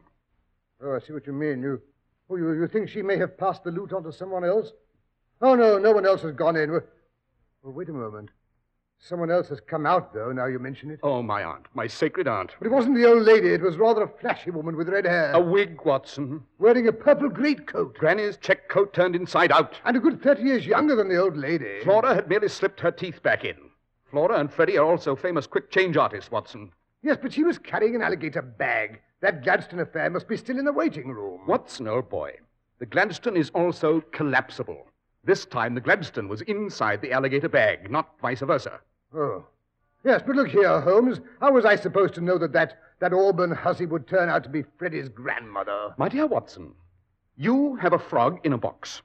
Oh, 0.79 0.93
I 0.93 0.99
see 0.99 1.11
what 1.11 1.25
you 1.25 1.33
mean. 1.33 1.63
You, 1.63 1.81
oh, 2.29 2.35
you, 2.35 2.53
you 2.53 2.67
think 2.67 2.87
she 2.87 3.01
may 3.01 3.17
have 3.17 3.35
passed 3.35 3.63
the 3.63 3.71
loot 3.71 3.93
on 3.93 4.03
to 4.03 4.13
someone 4.13 4.45
else? 4.45 4.73
Oh, 5.41 5.55
no, 5.55 5.79
no 5.79 5.91
one 5.91 6.05
else 6.05 6.21
has 6.21 6.33
gone 6.33 6.55
in. 6.55 6.69
Well, 6.69 6.83
well, 7.63 7.73
wait 7.73 7.89
a 7.89 7.93
moment. 7.93 8.29
Someone 8.99 9.29
else 9.29 9.49
has 9.49 9.59
come 9.59 9.85
out, 9.85 10.13
though, 10.13 10.31
now 10.31 10.45
you 10.45 10.57
mention 10.57 10.89
it. 10.89 10.99
Oh, 11.03 11.21
my 11.21 11.43
aunt, 11.43 11.67
my 11.75 11.85
sacred 11.85 12.27
aunt. 12.27 12.55
But 12.57 12.65
it 12.65 12.71
wasn't 12.71 12.95
the 12.95 13.05
old 13.05 13.21
lady. 13.21 13.49
It 13.49 13.61
was 13.61 13.77
rather 13.77 14.01
a 14.01 14.07
flashy 14.07 14.49
woman 14.49 14.75
with 14.75 14.89
red 14.89 15.05
hair. 15.05 15.31
A 15.33 15.39
wig, 15.39 15.79
Watson. 15.85 16.43
Wearing 16.57 16.87
a 16.87 16.91
purple 16.91 17.29
greatcoat. 17.29 17.95
Granny's 17.97 18.37
check 18.37 18.67
coat 18.67 18.93
turned 18.93 19.15
inside 19.15 19.51
out. 19.51 19.79
And 19.85 19.95
a 19.95 19.99
good 19.99 20.23
30 20.23 20.41
years 20.41 20.65
younger 20.65 20.95
than 20.95 21.07
the 21.07 21.17
old 21.21 21.37
lady. 21.37 21.81
Flora 21.83 22.15
had 22.15 22.27
merely 22.27 22.47
slipped 22.47 22.79
her 22.79 22.89
teeth 22.89 23.21
back 23.21 23.45
in. 23.45 23.57
Flora 24.09 24.39
and 24.39 24.51
Freddie 24.51 24.79
are 24.79 24.85
also 24.89 25.15
famous 25.15 25.45
quick 25.45 25.69
change 25.69 25.97
artists, 25.97 26.31
Watson. 26.31 26.71
Yes, 27.03 27.17
but 27.21 27.31
she 27.31 27.43
was 27.43 27.59
carrying 27.59 27.93
an 27.93 28.01
alligator 28.01 28.41
bag. 28.41 29.01
That 29.21 29.43
Gladstone 29.43 29.81
affair 29.81 30.09
must 30.09 30.27
be 30.27 30.37
still 30.37 30.57
in 30.57 30.65
the 30.65 30.73
waiting 30.73 31.09
room. 31.09 31.41
Watson, 31.47 31.87
old 31.87 32.09
boy, 32.09 32.33
the 32.79 32.85
Gladstone 32.87 33.37
is 33.37 33.51
also 33.51 34.01
collapsible. 34.11 34.87
This 35.25 35.43
time 35.43 35.73
the 35.73 35.81
Gladstone 35.81 36.27
was 36.27 36.41
inside 36.41 37.01
the 37.01 37.11
alligator 37.11 37.49
bag, 37.49 37.89
not 37.89 38.19
vice 38.21 38.41
versa. 38.41 38.79
Oh. 39.13 39.43
Yes, 40.03 40.21
but 40.25 40.35
look 40.35 40.49
here, 40.49 40.79
Holmes. 40.81 41.19
How 41.41 41.51
was 41.51 41.65
I 41.65 41.75
supposed 41.75 42.13
to 42.13 42.21
know 42.21 42.37
that 42.37 42.53
that, 42.53 42.77
that 42.99 43.11
Auburn 43.11 43.49
hussy 43.49 43.87
would 43.87 44.07
turn 44.07 44.29
out 44.29 44.43
to 44.43 44.49
be 44.49 44.63
Freddie's 44.77 45.09
grandmother? 45.09 45.95
My 45.97 46.09
dear 46.09 46.27
Watson, 46.27 46.75
you 47.35 47.75
have 47.77 47.93
a 47.93 47.99
frog 47.99 48.39
in 48.43 48.53
a 48.53 48.57
box. 48.57 49.01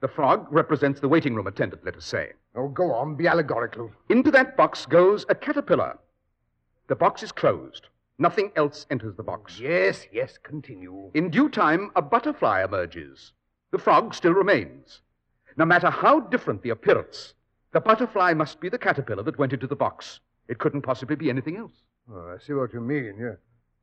The 0.00 0.08
frog 0.08 0.48
represents 0.50 0.98
the 0.98 1.08
waiting 1.08 1.36
room 1.36 1.46
attendant, 1.46 1.84
let 1.84 1.96
us 1.96 2.04
say. 2.04 2.32
Oh, 2.56 2.66
go 2.66 2.92
on, 2.92 3.14
be 3.14 3.28
allegorical. 3.28 3.92
Into 4.08 4.32
that 4.32 4.56
box 4.56 4.84
goes 4.84 5.24
a 5.28 5.34
caterpillar. 5.36 5.96
The 6.88 6.96
box 6.96 7.22
is 7.22 7.30
closed. 7.30 7.86
Nothing 8.18 8.50
else 8.56 8.84
enters 8.90 9.14
the 9.14 9.22
box. 9.22 9.60
Yes, 9.60 10.06
yes, 10.12 10.38
continue. 10.42 11.12
In 11.14 11.30
due 11.30 11.48
time, 11.48 11.92
a 11.94 12.02
butterfly 12.02 12.64
emerges. 12.64 13.32
The 13.70 13.78
frog 13.78 14.12
still 14.12 14.34
remains. 14.34 15.02
No 15.56 15.64
matter 15.64 15.90
how 15.90 16.20
different 16.20 16.62
the 16.62 16.70
appearance, 16.70 17.34
the 17.72 17.80
butterfly 17.80 18.34
must 18.34 18.60
be 18.60 18.68
the 18.68 18.78
caterpillar 18.78 19.22
that 19.22 19.38
went 19.38 19.52
into 19.52 19.66
the 19.66 19.76
box. 19.76 20.20
It 20.48 20.58
couldn't 20.58 20.82
possibly 20.82 21.16
be 21.16 21.30
anything 21.30 21.56
else. 21.56 21.72
Oh, 22.10 22.34
I 22.34 22.44
see 22.44 22.52
what 22.52 22.72
you 22.72 22.80
mean, 22.80 23.16
yeah. 23.18 23.34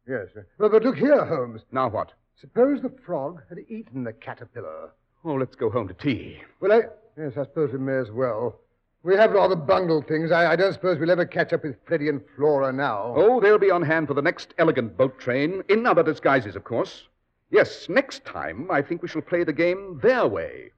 Yes. 0.07 0.27
Well, 0.57 0.69
but 0.69 0.83
look 0.83 0.97
here, 0.97 1.23
Holmes. 1.25 1.61
Now 1.71 1.89
what? 1.89 2.13
Suppose 2.35 2.81
the 2.81 2.93
frog 3.05 3.41
had 3.49 3.59
eaten 3.67 4.03
the 4.03 4.13
caterpillar. 4.13 4.91
Oh, 5.23 5.33
let's 5.33 5.55
go 5.55 5.69
home 5.69 5.87
to 5.87 5.93
tea. 5.93 6.41
Well, 6.59 6.71
I. 6.71 6.81
Yes, 7.17 7.33
I 7.37 7.43
suppose 7.43 7.71
we 7.73 7.79
may 7.79 7.97
as 7.97 8.11
well. 8.11 8.59
We 9.03 9.15
have 9.15 9.31
rather 9.31 9.55
bungled 9.55 10.07
things. 10.07 10.31
I, 10.31 10.53
I 10.53 10.55
don't 10.55 10.73
suppose 10.73 10.99
we'll 10.99 11.11
ever 11.11 11.25
catch 11.25 11.53
up 11.53 11.63
with 11.63 11.75
Freddie 11.85 12.09
and 12.09 12.21
Flora 12.35 12.71
now. 12.71 13.13
Oh, 13.15 13.39
they'll 13.39 13.57
be 13.57 13.71
on 13.71 13.81
hand 13.81 14.07
for 14.07 14.13
the 14.13 14.21
next 14.21 14.53
elegant 14.57 14.97
boat 14.97 15.19
train, 15.19 15.63
in 15.69 15.85
other 15.85 16.03
disguises, 16.03 16.55
of 16.55 16.63
course. 16.63 17.03
Yes, 17.51 17.87
next 17.89 18.25
time 18.25 18.69
I 18.69 18.81
think 18.81 19.01
we 19.01 19.07
shall 19.07 19.21
play 19.21 19.43
the 19.43 19.53
game 19.53 19.99
their 20.01 20.27
way 20.27 20.71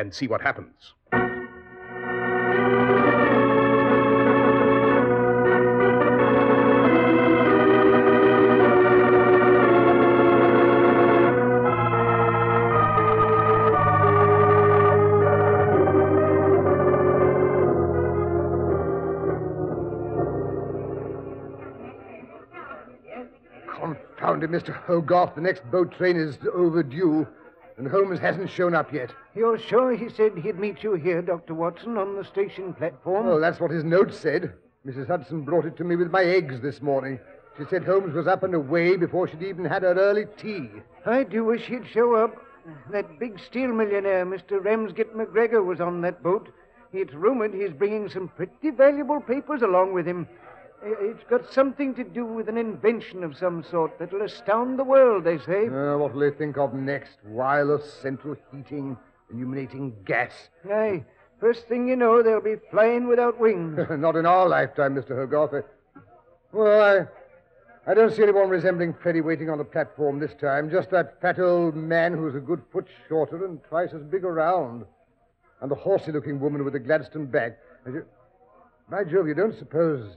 and 0.00 0.14
see 0.14 0.26
what 0.26 0.40
happens. 0.40 0.94
Confound 23.68 24.42
it, 24.44 24.50
Mr. 24.50 24.74
Hogarth. 24.86 25.34
The 25.34 25.42
next 25.42 25.70
boat 25.70 25.92
train 25.92 26.16
is 26.16 26.38
overdue, 26.54 27.26
and 27.80 27.88
Holmes 27.88 28.20
hasn't 28.20 28.50
shown 28.50 28.74
up 28.74 28.92
yet. 28.92 29.10
You're 29.34 29.58
sure 29.58 29.96
he 29.96 30.10
said 30.10 30.36
he'd 30.36 30.58
meet 30.58 30.82
you 30.82 30.94
here, 30.94 31.22
Dr. 31.22 31.54
Watson, 31.54 31.96
on 31.96 32.14
the 32.14 32.24
station 32.24 32.74
platform? 32.74 33.26
Well, 33.26 33.40
that's 33.40 33.58
what 33.58 33.70
his 33.70 33.84
note 33.84 34.12
said. 34.12 34.52
Mrs. 34.86 35.06
Hudson 35.06 35.42
brought 35.42 35.64
it 35.64 35.78
to 35.78 35.84
me 35.84 35.96
with 35.96 36.10
my 36.10 36.22
eggs 36.22 36.60
this 36.60 36.82
morning. 36.82 37.18
She 37.56 37.64
said 37.70 37.84
Holmes 37.84 38.14
was 38.14 38.26
up 38.26 38.42
and 38.42 38.54
away 38.54 38.98
before 38.98 39.28
she'd 39.28 39.42
even 39.42 39.64
had 39.64 39.82
her 39.82 39.94
early 39.94 40.26
tea. 40.36 40.68
I 41.06 41.22
do 41.24 41.42
wish 41.42 41.62
he'd 41.62 41.86
show 41.86 42.14
up. 42.14 42.36
That 42.90 43.18
big 43.18 43.40
steel 43.40 43.72
millionaire, 43.72 44.26
Mr. 44.26 44.62
Ramsgate 44.62 45.16
McGregor, 45.16 45.64
was 45.64 45.80
on 45.80 46.02
that 46.02 46.22
boat. 46.22 46.50
It's 46.92 47.14
rumored 47.14 47.54
he's 47.54 47.72
bringing 47.72 48.10
some 48.10 48.28
pretty 48.28 48.70
valuable 48.76 49.22
papers 49.22 49.62
along 49.62 49.94
with 49.94 50.06
him. 50.06 50.28
It's 50.82 51.24
got 51.28 51.52
something 51.52 51.94
to 51.94 52.04
do 52.04 52.24
with 52.24 52.48
an 52.48 52.56
invention 52.56 53.22
of 53.22 53.36
some 53.36 53.62
sort 53.62 53.98
that'll 53.98 54.22
astound 54.22 54.78
the 54.78 54.84
world, 54.84 55.24
they 55.24 55.38
say. 55.38 55.66
Uh, 55.66 55.98
what 55.98 56.14
will 56.14 56.20
they 56.20 56.30
think 56.30 56.56
of 56.56 56.72
next? 56.72 57.18
Wireless 57.24 57.92
central 58.00 58.34
heating, 58.50 58.96
illuminating 59.30 59.94
gas. 60.06 60.32
Aye, 60.70 61.04
first 61.38 61.68
thing 61.68 61.86
you 61.86 61.96
know, 61.96 62.22
they'll 62.22 62.40
be 62.40 62.56
flying 62.70 63.08
without 63.08 63.38
wings. 63.38 63.78
Not 63.90 64.16
in 64.16 64.24
our 64.24 64.48
lifetime, 64.48 64.94
Mr. 64.94 65.10
Hogarth. 65.10 65.64
Well, 66.52 67.08
I, 67.86 67.90
I 67.90 67.94
don't 67.94 68.14
see 68.14 68.22
anyone 68.22 68.48
resembling 68.48 68.94
Freddy 69.02 69.20
waiting 69.20 69.50
on 69.50 69.58
the 69.58 69.64
platform 69.64 70.18
this 70.18 70.34
time. 70.40 70.70
Just 70.70 70.90
that 70.90 71.20
fat 71.20 71.38
old 71.38 71.76
man 71.76 72.14
who's 72.14 72.34
a 72.34 72.40
good 72.40 72.62
foot 72.72 72.86
shorter 73.06 73.44
and 73.44 73.62
twice 73.64 73.90
as 73.92 74.02
big 74.02 74.24
around. 74.24 74.86
And 75.60 75.70
the 75.70 75.74
horsey-looking 75.76 76.40
woman 76.40 76.64
with 76.64 76.72
the 76.72 76.78
Gladstone 76.78 77.26
bag. 77.26 77.52
By 78.90 79.04
Jove, 79.04 79.28
you 79.28 79.34
don't 79.34 79.56
suppose 79.58 80.16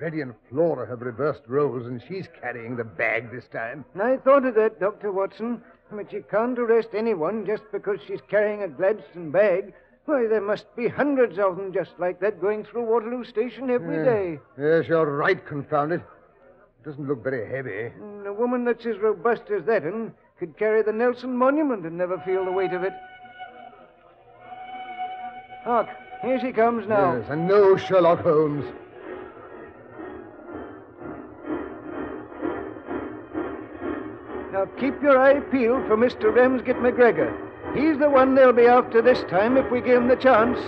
Freddie 0.00 0.22
and 0.22 0.32
Flora 0.48 0.88
have 0.88 1.02
reversed 1.02 1.42
roles 1.46 1.86
and 1.86 2.02
she's 2.08 2.26
carrying 2.40 2.74
the 2.74 2.84
bag 2.84 3.30
this 3.30 3.46
time? 3.48 3.84
I 4.00 4.16
thought 4.16 4.46
of 4.46 4.54
that, 4.54 4.80
Dr. 4.80 5.12
Watson. 5.12 5.62
But 5.92 6.10
you 6.10 6.24
can't 6.30 6.58
arrest 6.58 6.88
anyone 6.94 7.44
just 7.44 7.64
because 7.70 7.98
she's 8.06 8.22
carrying 8.26 8.62
a 8.62 8.68
Gladstone 8.68 9.30
bag. 9.30 9.74
Why, 10.06 10.26
there 10.26 10.40
must 10.40 10.74
be 10.74 10.88
hundreds 10.88 11.38
of 11.38 11.56
them 11.58 11.74
just 11.74 11.90
like 11.98 12.18
that 12.20 12.40
going 12.40 12.64
through 12.64 12.84
Waterloo 12.84 13.24
Station 13.24 13.68
every 13.68 14.02
day. 14.02 14.38
Yes, 14.58 14.88
you're 14.88 15.04
right, 15.04 15.44
confound 15.44 15.92
it. 15.92 16.00
It 16.00 16.88
doesn't 16.88 17.06
look 17.06 17.22
very 17.22 17.46
heavy. 17.54 17.92
And 18.00 18.26
a 18.26 18.32
woman 18.32 18.64
that's 18.64 18.86
as 18.86 18.96
robust 18.96 19.50
as 19.50 19.66
that 19.66 19.84
one 19.84 20.14
could 20.38 20.56
carry 20.56 20.82
the 20.82 20.92
Nelson 20.92 21.36
Monument 21.36 21.84
and 21.84 21.98
never 21.98 22.18
feel 22.20 22.46
the 22.46 22.52
weight 22.52 22.72
of 22.72 22.84
it. 22.84 22.94
Hark, 25.62 25.90
here 26.22 26.40
she 26.40 26.52
comes 26.52 26.88
now. 26.88 27.18
Yes, 27.18 27.26
and 27.28 27.46
no 27.46 27.76
Sherlock 27.76 28.20
Holmes. 28.20 28.64
Now 34.60 34.66
keep 34.78 35.00
your 35.00 35.18
eye 35.18 35.40
peeled 35.40 35.86
for 35.86 35.96
Mr. 35.96 36.34
Ramsgate 36.34 36.76
McGregor. 36.76 37.34
He's 37.74 37.98
the 37.98 38.10
one 38.10 38.34
they'll 38.34 38.52
be 38.52 38.66
after 38.66 39.00
this 39.00 39.22
time 39.30 39.56
if 39.56 39.70
we 39.70 39.80
give 39.80 39.96
him 39.96 40.08
the 40.08 40.16
chance. 40.16 40.58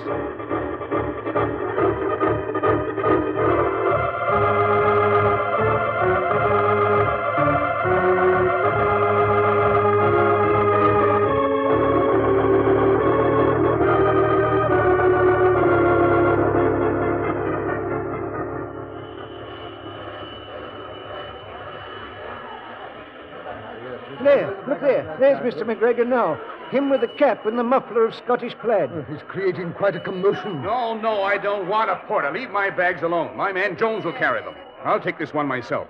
Mr. 25.42 25.62
McGregor 25.62 26.06
now. 26.06 26.40
Him 26.70 26.88
with 26.88 27.02
the 27.02 27.08
cap 27.08 27.44
and 27.44 27.58
the 27.58 27.64
muffler 27.64 28.04
of 28.04 28.14
Scottish 28.14 28.54
plaid. 28.62 28.90
Oh, 28.92 29.04
he's 29.10 29.22
creating 29.28 29.74
quite 29.74 29.94
a 29.94 30.00
commotion. 30.00 30.62
No, 30.62 30.94
no, 30.94 31.22
I 31.22 31.36
don't 31.36 31.68
want 31.68 31.90
a 31.90 31.96
porter. 32.06 32.30
Leave 32.32 32.50
my 32.50 32.70
bags 32.70 33.02
alone. 33.02 33.36
My 33.36 33.52
man 33.52 33.76
Jones 33.76 34.04
will 34.04 34.12
carry 34.12 34.42
them. 34.42 34.54
I'll 34.84 35.00
take 35.00 35.18
this 35.18 35.34
one 35.34 35.46
myself. 35.46 35.88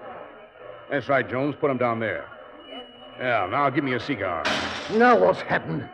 That's 0.90 1.08
right, 1.08 1.28
Jones. 1.28 1.54
Put 1.60 1.70
him 1.70 1.78
down 1.78 2.00
there. 2.00 2.26
Yeah, 3.18 3.46
now 3.50 3.70
give 3.70 3.84
me 3.84 3.94
a 3.94 4.00
cigar. 4.00 4.42
Now 4.94 5.18
what's 5.18 5.40
happened? 5.42 5.88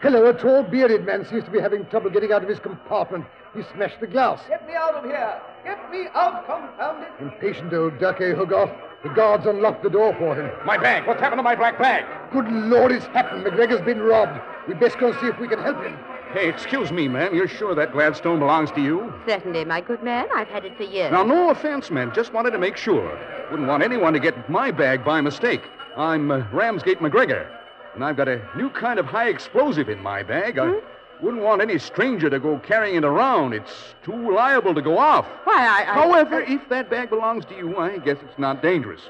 Hello, 0.00 0.24
a 0.26 0.32
tall, 0.32 0.62
bearded 0.62 1.04
man 1.04 1.26
seems 1.28 1.44
to 1.44 1.50
be 1.50 1.60
having 1.60 1.84
trouble 1.86 2.08
getting 2.08 2.32
out 2.32 2.42
of 2.42 2.48
his 2.48 2.58
compartment. 2.58 3.26
He 3.54 3.62
smashed 3.74 4.00
the 4.00 4.06
glass. 4.06 4.40
Get 4.48 4.66
me 4.66 4.74
out 4.74 4.94
of 4.94 5.04
here! 5.04 5.40
Get 5.64 5.90
me 5.90 6.06
out, 6.14 6.46
confound 6.46 7.04
it! 7.04 7.10
Impatient 7.20 7.72
old 7.72 7.98
duck, 7.98 8.20
eh, 8.20 8.34
Hogarth? 8.34 8.70
The 9.02 9.08
guards 9.10 9.46
unlocked 9.46 9.82
the 9.82 9.90
door 9.90 10.14
for 10.18 10.34
him. 10.34 10.50
My 10.66 10.76
bag. 10.76 11.06
What's 11.06 11.20
happened 11.20 11.38
to 11.38 11.42
my 11.42 11.54
black 11.54 11.78
bag? 11.78 12.04
Good 12.32 12.48
Lord, 12.50 12.92
it's 12.92 13.06
happened. 13.06 13.44
McGregor's 13.44 13.80
been 13.84 14.00
robbed. 14.00 14.40
We'd 14.68 14.78
best 14.78 14.98
go 14.98 15.10
and 15.10 15.20
see 15.20 15.26
if 15.26 15.38
we 15.38 15.48
can 15.48 15.58
help 15.58 15.82
him. 15.82 15.96
Hey, 16.32 16.48
excuse 16.48 16.92
me, 16.92 17.08
ma'am. 17.08 17.34
You're 17.34 17.48
sure 17.48 17.74
that 17.74 17.92
Gladstone 17.92 18.38
belongs 18.38 18.70
to 18.72 18.80
you? 18.80 19.12
Certainly, 19.26 19.64
my 19.64 19.80
good 19.80 20.02
man. 20.02 20.28
I've 20.34 20.48
had 20.48 20.64
it 20.64 20.76
for 20.76 20.84
years. 20.84 21.10
Now, 21.10 21.22
no 21.22 21.50
offense, 21.50 21.90
ma'am. 21.90 22.12
Just 22.14 22.32
wanted 22.32 22.50
to 22.52 22.58
make 22.58 22.76
sure. 22.76 23.18
Wouldn't 23.50 23.68
want 23.68 23.82
anyone 23.82 24.12
to 24.12 24.20
get 24.20 24.48
my 24.48 24.70
bag 24.70 25.04
by 25.04 25.20
mistake. 25.20 25.62
I'm 25.96 26.30
uh, 26.30 26.44
Ramsgate 26.52 27.00
McGregor, 27.00 27.48
and 27.94 28.04
I've 28.04 28.16
got 28.16 28.28
a 28.28 28.40
new 28.54 28.70
kind 28.70 29.00
of 29.00 29.06
high 29.06 29.28
explosive 29.28 29.88
in 29.88 30.00
my 30.00 30.22
bag. 30.22 30.58
I 30.58 30.78
wouldn't 31.22 31.42
want 31.42 31.62
any 31.62 31.78
stranger 31.78 32.30
to 32.30 32.38
go 32.38 32.58
carrying 32.58 32.96
it 32.96 33.04
around. 33.04 33.52
It's 33.52 33.94
too 34.02 34.32
liable 34.34 34.74
to 34.74 34.82
go 34.82 34.98
off. 34.98 35.26
Why, 35.44 35.54
I. 35.66 35.80
I 35.90 35.94
However, 35.94 36.40
if 36.42 36.68
that 36.68 36.90
bag 36.90 37.10
belongs 37.10 37.44
to 37.46 37.56
you, 37.56 37.76
I 37.76 37.98
guess 37.98 38.16
it's 38.22 38.38
not 38.38 38.62
dangerous. 38.62 39.02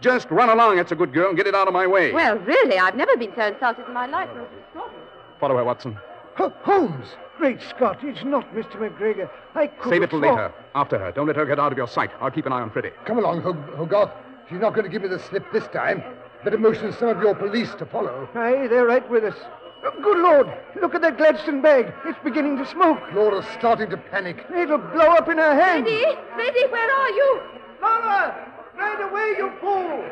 Just 0.00 0.30
run 0.30 0.50
along, 0.50 0.76
that's 0.76 0.92
a 0.92 0.96
good 0.96 1.12
girl, 1.14 1.28
and 1.28 1.36
get 1.36 1.46
it 1.46 1.54
out 1.54 1.66
of 1.66 1.72
my 1.72 1.86
way. 1.86 2.12
Well, 2.12 2.36
really, 2.38 2.78
I've 2.78 2.96
never 2.96 3.16
been 3.16 3.32
so 3.34 3.46
insulted 3.46 3.86
in 3.86 3.94
my 3.94 4.06
life. 4.06 4.28
Mrs. 4.30 4.46
Strawberry. 4.70 5.00
Follow 5.40 5.56
her, 5.56 5.64
Watson. 5.64 5.96
Ho- 6.36 6.52
Holmes! 6.62 7.06
Great 7.38 7.60
Scott, 7.62 7.98
it's 8.02 8.22
not 8.24 8.52
Mr. 8.54 8.72
McGregor. 8.76 9.28
I 9.54 9.68
could 9.68 9.90
Save 9.90 10.02
it 10.02 10.10
till 10.10 10.18
later. 10.20 10.52
After 10.74 10.98
her. 10.98 11.10
Don't 11.12 11.26
let 11.26 11.36
her 11.36 11.46
get 11.46 11.58
out 11.58 11.72
of 11.72 11.78
your 11.78 11.88
sight. 11.88 12.10
I'll 12.20 12.30
keep 12.30 12.46
an 12.46 12.52
eye 12.52 12.60
on 12.60 12.70
Freddie. 12.70 12.90
Come 13.06 13.18
along, 13.18 13.42
Hog- 13.42 13.74
Hogarth. 13.76 14.10
She's 14.48 14.60
not 14.60 14.74
going 14.74 14.84
to 14.84 14.90
give 14.90 15.02
me 15.02 15.08
the 15.08 15.18
slip 15.18 15.44
this 15.52 15.66
time. 15.68 16.02
Better 16.44 16.58
motion 16.58 16.92
some 16.92 17.08
of 17.08 17.22
your 17.22 17.34
police 17.34 17.74
to 17.76 17.86
follow. 17.86 18.28
Aye, 18.34 18.66
they're 18.68 18.84
right 18.86 19.08
with 19.10 19.24
us. 19.24 19.36
Good 19.84 20.18
Lord, 20.18 20.46
look 20.80 20.94
at 20.94 21.02
that 21.02 21.18
Gladstone 21.18 21.60
bag. 21.60 21.92
It's 22.06 22.18
beginning 22.24 22.56
to 22.56 22.66
smoke. 22.66 22.98
Flora's 23.12 23.44
starting 23.58 23.90
to 23.90 23.98
panic. 23.98 24.44
It'll 24.54 24.78
blow 24.78 25.12
up 25.12 25.28
in 25.28 25.36
her 25.36 25.54
hand. 25.54 25.84
Freddie, 25.84 26.16
Freddie, 26.34 26.66
where 26.72 26.90
are 26.90 27.10
you? 27.10 27.40
Flora! 27.78 28.52
Right 28.78 29.00
away, 29.02 29.34
you 29.36 29.52
fool! 29.60 30.02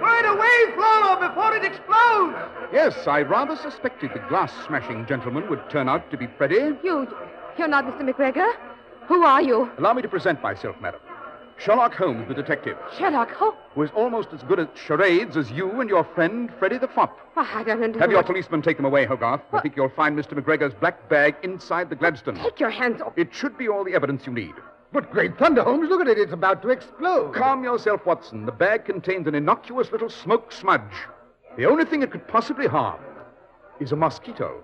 Right 0.00 0.26
away, 0.26 0.74
Flora, 0.74 1.28
before 1.28 1.56
it 1.56 1.64
explodes! 1.64 2.36
Yes, 2.72 3.06
I 3.06 3.22
rather 3.22 3.56
suspected 3.56 4.10
the 4.12 4.20
glass 4.28 4.52
smashing 4.66 5.06
gentleman 5.06 5.48
would 5.48 5.68
turn 5.70 5.88
out 5.88 6.10
to 6.10 6.18
be 6.18 6.26
Freddie. 6.26 6.76
You. 6.84 7.08
You're 7.56 7.68
not 7.68 7.86
Mr. 7.86 8.02
McGregor? 8.02 8.52
Who 9.08 9.22
are 9.22 9.40
you? 9.40 9.70
Allow 9.78 9.94
me 9.94 10.02
to 10.02 10.08
present 10.08 10.42
myself, 10.42 10.76
madam. 10.80 11.00
Sherlock 11.58 11.94
Holmes, 11.94 12.28
the 12.28 12.34
detective, 12.34 12.76
Sherlock 12.98 13.30
Holmes. 13.32 13.56
who 13.74 13.82
is 13.82 13.90
almost 13.94 14.28
as 14.32 14.42
good 14.42 14.60
at 14.60 14.76
charades 14.76 15.36
as 15.36 15.50
you 15.50 15.80
and 15.80 15.88
your 15.88 16.04
friend 16.04 16.50
Freddy 16.58 16.78
the 16.78 16.86
Fop. 16.88 17.18
Why, 17.34 17.44
I 17.54 17.62
don't 17.64 17.82
understand. 17.82 18.00
Have 18.02 18.10
your 18.10 18.22
policeman 18.22 18.62
take 18.62 18.76
them 18.76 18.86
away, 18.86 19.06
Hogarth. 19.06 19.40
I 19.52 19.60
think 19.60 19.74
you'll 19.76 19.88
find 19.88 20.16
Mr. 20.18 20.38
McGregor's 20.38 20.74
black 20.74 21.08
bag 21.08 21.34
inside 21.42 21.88
the 21.88 21.96
Gladstone. 21.96 22.36
Take 22.36 22.60
your 22.60 22.70
hands 22.70 23.00
off. 23.00 23.14
It 23.16 23.34
should 23.34 23.56
be 23.56 23.68
all 23.68 23.84
the 23.84 23.94
evidence 23.94 24.26
you 24.26 24.32
need. 24.32 24.54
But 24.92 25.10
great 25.10 25.36
thunder, 25.38 25.62
Holmes, 25.62 25.88
look 25.88 26.00
at 26.00 26.08
it. 26.08 26.18
It's 26.18 26.32
about 26.32 26.62
to 26.62 26.68
explode. 26.70 27.34
Calm 27.34 27.64
yourself, 27.64 28.04
Watson. 28.06 28.46
The 28.46 28.52
bag 28.52 28.84
contains 28.84 29.26
an 29.26 29.34
innocuous 29.34 29.90
little 29.92 30.10
smoke 30.10 30.52
smudge. 30.52 30.82
The 31.56 31.64
only 31.64 31.84
thing 31.84 32.02
it 32.02 32.10
could 32.10 32.28
possibly 32.28 32.66
harm 32.66 33.00
is 33.80 33.92
a 33.92 33.96
mosquito. 33.96 34.62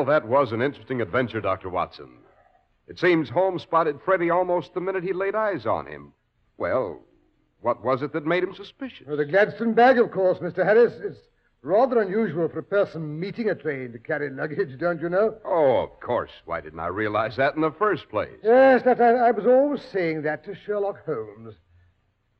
Well, 0.00 0.18
that 0.18 0.26
was 0.26 0.52
an 0.52 0.62
interesting 0.62 1.02
adventure, 1.02 1.42
Dr. 1.42 1.68
Watson. 1.68 2.08
It 2.88 2.98
seems 2.98 3.28
Holmes 3.28 3.60
spotted 3.60 4.00
Freddie 4.02 4.30
almost 4.30 4.72
the 4.72 4.80
minute 4.80 5.04
he 5.04 5.12
laid 5.12 5.34
eyes 5.34 5.66
on 5.66 5.84
him. 5.84 6.14
Well, 6.56 7.02
what 7.60 7.84
was 7.84 8.00
it 8.00 8.14
that 8.14 8.24
made 8.24 8.42
him 8.42 8.54
suspicious? 8.54 9.06
Well, 9.06 9.18
the 9.18 9.26
Gladstone 9.26 9.74
bag, 9.74 9.98
of 9.98 10.10
course, 10.10 10.38
Mr. 10.38 10.64
Harris. 10.64 10.94
It's 11.02 11.18
rather 11.60 12.00
unusual 12.00 12.48
for 12.48 12.60
a 12.60 12.62
person 12.62 13.20
meeting 13.20 13.50
a 13.50 13.54
train 13.54 13.92
to 13.92 13.98
carry 13.98 14.30
luggage, 14.30 14.78
don't 14.78 15.02
you 15.02 15.10
know? 15.10 15.34
Oh, 15.44 15.82
of 15.82 16.00
course. 16.00 16.30
Why 16.46 16.62
didn't 16.62 16.80
I 16.80 16.86
realize 16.86 17.36
that 17.36 17.54
in 17.54 17.60
the 17.60 17.70
first 17.70 18.08
place? 18.08 18.38
Yes, 18.42 18.82
that 18.84 19.02
I, 19.02 19.28
I 19.28 19.30
was 19.32 19.44
always 19.44 19.82
saying 19.92 20.22
that 20.22 20.46
to 20.46 20.54
Sherlock 20.54 21.04
Holmes. 21.04 21.56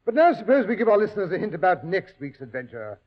But 0.07 0.15
now 0.15 0.33
suppose 0.33 0.67
we 0.67 0.77
give 0.77 0.89
our 0.89 0.97
listeners 0.97 1.31
a 1.31 1.37
hint 1.37 1.55
about 1.55 1.85
next 1.85 2.15
week's 2.21 2.41
adventure. 2.41 2.99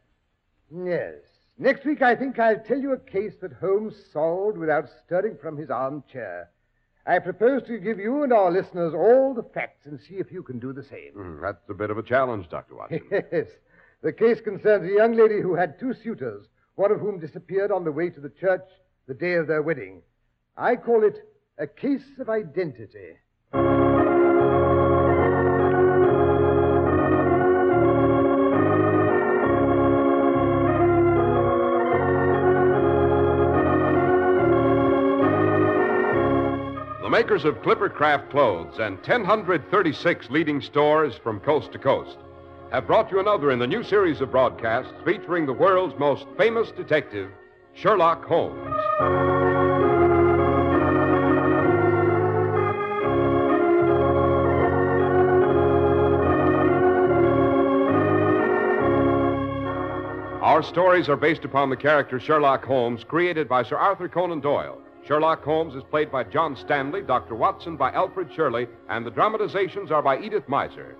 Yes. 0.72 1.16
Next 1.58 1.86
week, 1.86 2.02
I 2.02 2.16
think 2.16 2.39
I'll 2.39 2.60
tell 2.60 2.80
you 2.80 2.94
a 2.94 3.00
case 3.00 3.34
that 3.42 3.54
Holmes 3.54 3.96
solved 4.12 4.58
without 4.58 4.89
stirring 5.06 5.38
from 5.42 5.56
his 5.56 5.70
armchair. 5.70 6.50
I 7.06 7.20
propose 7.20 7.63
to 7.63 7.78
give 7.78 8.00
you 8.00 8.24
and 8.24 8.34
our 8.34 8.52
listeners 8.52 8.94
all 8.94 9.34
the 9.34 9.44
facts 9.54 9.86
and 9.86 10.00
see 10.00 10.16
if 10.16 10.32
you 10.32 10.42
can 10.42 10.58
do 10.58 10.74
the 10.74 10.84
same. 10.84 11.12
Hmm, 11.13 11.42
that's 11.42 11.70
a 11.70 11.74
bit 11.74 11.89
of 11.92 11.98
a 11.98 12.04
challenge, 12.04 12.50
Dr. 12.50 12.76
Watson. 12.78 13.02
Yes. 13.12 13.48
The 14.02 14.13
case 14.13 14.42
concerns 14.42 14.89
a 14.89 14.94
young 14.94 15.13
lady 15.13 15.42
who 15.42 15.56
had 15.56 15.80
two 15.80 15.94
suitors, 15.94 16.46
one 16.76 16.92
of 16.92 17.00
whom 17.00 17.20
disappeared 17.20 17.72
on 17.72 17.84
the 17.84 17.92
way 17.92 18.10
to 18.10 18.20
the 18.20 18.30
church 18.30 18.63
the 19.08 19.13
day 19.13 19.34
of 19.34 19.48
their 19.48 19.62
wedding. 19.62 20.02
I 20.58 20.76
call 20.76 21.04
it 21.04 21.18
a 21.58 21.68
case 21.68 22.06
of 22.20 22.30
identity. 22.30 23.18
Makers 37.13 37.45
of 37.45 37.62
Clipper 37.62 37.89
Craft 37.89 38.32
clothes 38.32 38.80
and 38.80 38.97
1,036 39.06 40.32
leading 40.32 40.60
stores 40.60 41.13
from 41.21 41.39
coast 41.41 41.71
to 41.71 41.78
coast 41.78 42.17
have 42.71 42.88
brought 42.88 43.12
you 43.12 43.19
another 43.19 43.52
in 43.52 43.60
the 43.60 43.67
new 43.67 43.84
series 43.84 44.19
of 44.19 44.32
broadcasts 44.32 44.91
featuring 45.06 45.45
the 45.45 45.54
world's 45.54 45.93
most 45.99 46.26
famous 46.39 46.71
detective, 46.71 47.30
Sherlock 47.76 48.26
Holmes. 48.26 48.65
Our 60.41 60.63
stories 60.63 61.08
are 61.10 61.15
based 61.15 61.45
upon 61.45 61.69
the 61.69 61.78
character 61.78 62.19
Sherlock 62.19 62.65
Holmes, 62.65 63.04
created 63.04 63.47
by 63.47 63.62
Sir 63.62 63.78
Arthur 63.78 64.10
Conan 64.10 64.39
Doyle. 64.39 64.82
Sherlock 65.06 65.44
Holmes 65.44 65.76
is 65.76 65.84
played 65.84 66.10
by 66.12 66.24
John 66.24 66.56
Stanley, 66.56 67.02
Dr. 67.02 67.36
Watson 67.36 67.76
by 67.76 67.92
Alfred 67.92 68.30
Shirley, 68.34 68.68
and 68.89 69.06
the 69.06 69.12
dramatizations 69.12 69.92
are 69.92 70.02
by 70.02 70.18
Edith 70.20 70.48
Meiser. 70.48 70.96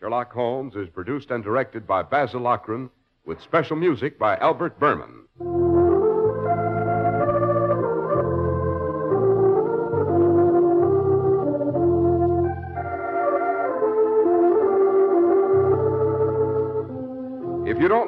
Sherlock 0.00 0.32
Holmes 0.32 0.74
is 0.74 0.88
produced 0.88 1.30
and 1.30 1.44
directed 1.44 1.86
by 1.86 2.02
Basil 2.02 2.40
Loughrane, 2.40 2.90
with 3.24 3.40
special 3.40 3.76
music 3.76 4.18
by 4.18 4.36
Albert 4.38 4.80
Buhrman. 4.80 5.59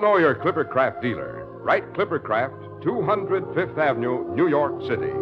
Know 0.03 0.17
your 0.17 0.35
Clipper 0.35 0.65
Craft 0.65 1.01
dealer, 1.01 1.47
write 1.63 1.95
Clipper 1.95 2.19
Craft, 2.19 2.55
200 2.83 3.55
Fifth 3.55 3.79
Avenue, 3.79 4.35
New 4.35 4.49
York 4.49 4.83
City. 4.83 5.13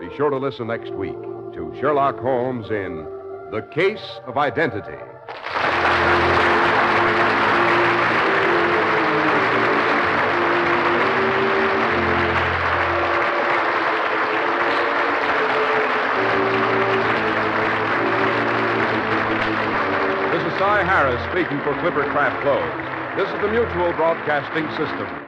Be 0.00 0.16
sure 0.16 0.30
to 0.30 0.38
listen 0.38 0.68
next 0.68 0.94
week 0.94 1.20
to 1.52 1.76
Sherlock 1.78 2.18
Holmes 2.18 2.70
in 2.70 3.04
The 3.50 3.60
Case 3.74 4.20
of 4.26 4.38
Identity. 4.38 4.96
Harris 21.06 21.22
speaking 21.30 21.60
for 21.62 21.72
Clipper 21.82 22.02
Craft 22.10 22.42
Clothes. 22.42 23.16
This 23.16 23.32
is 23.32 23.40
the 23.40 23.46
Mutual 23.46 23.92
Broadcasting 23.92 24.66
System. 24.70 25.25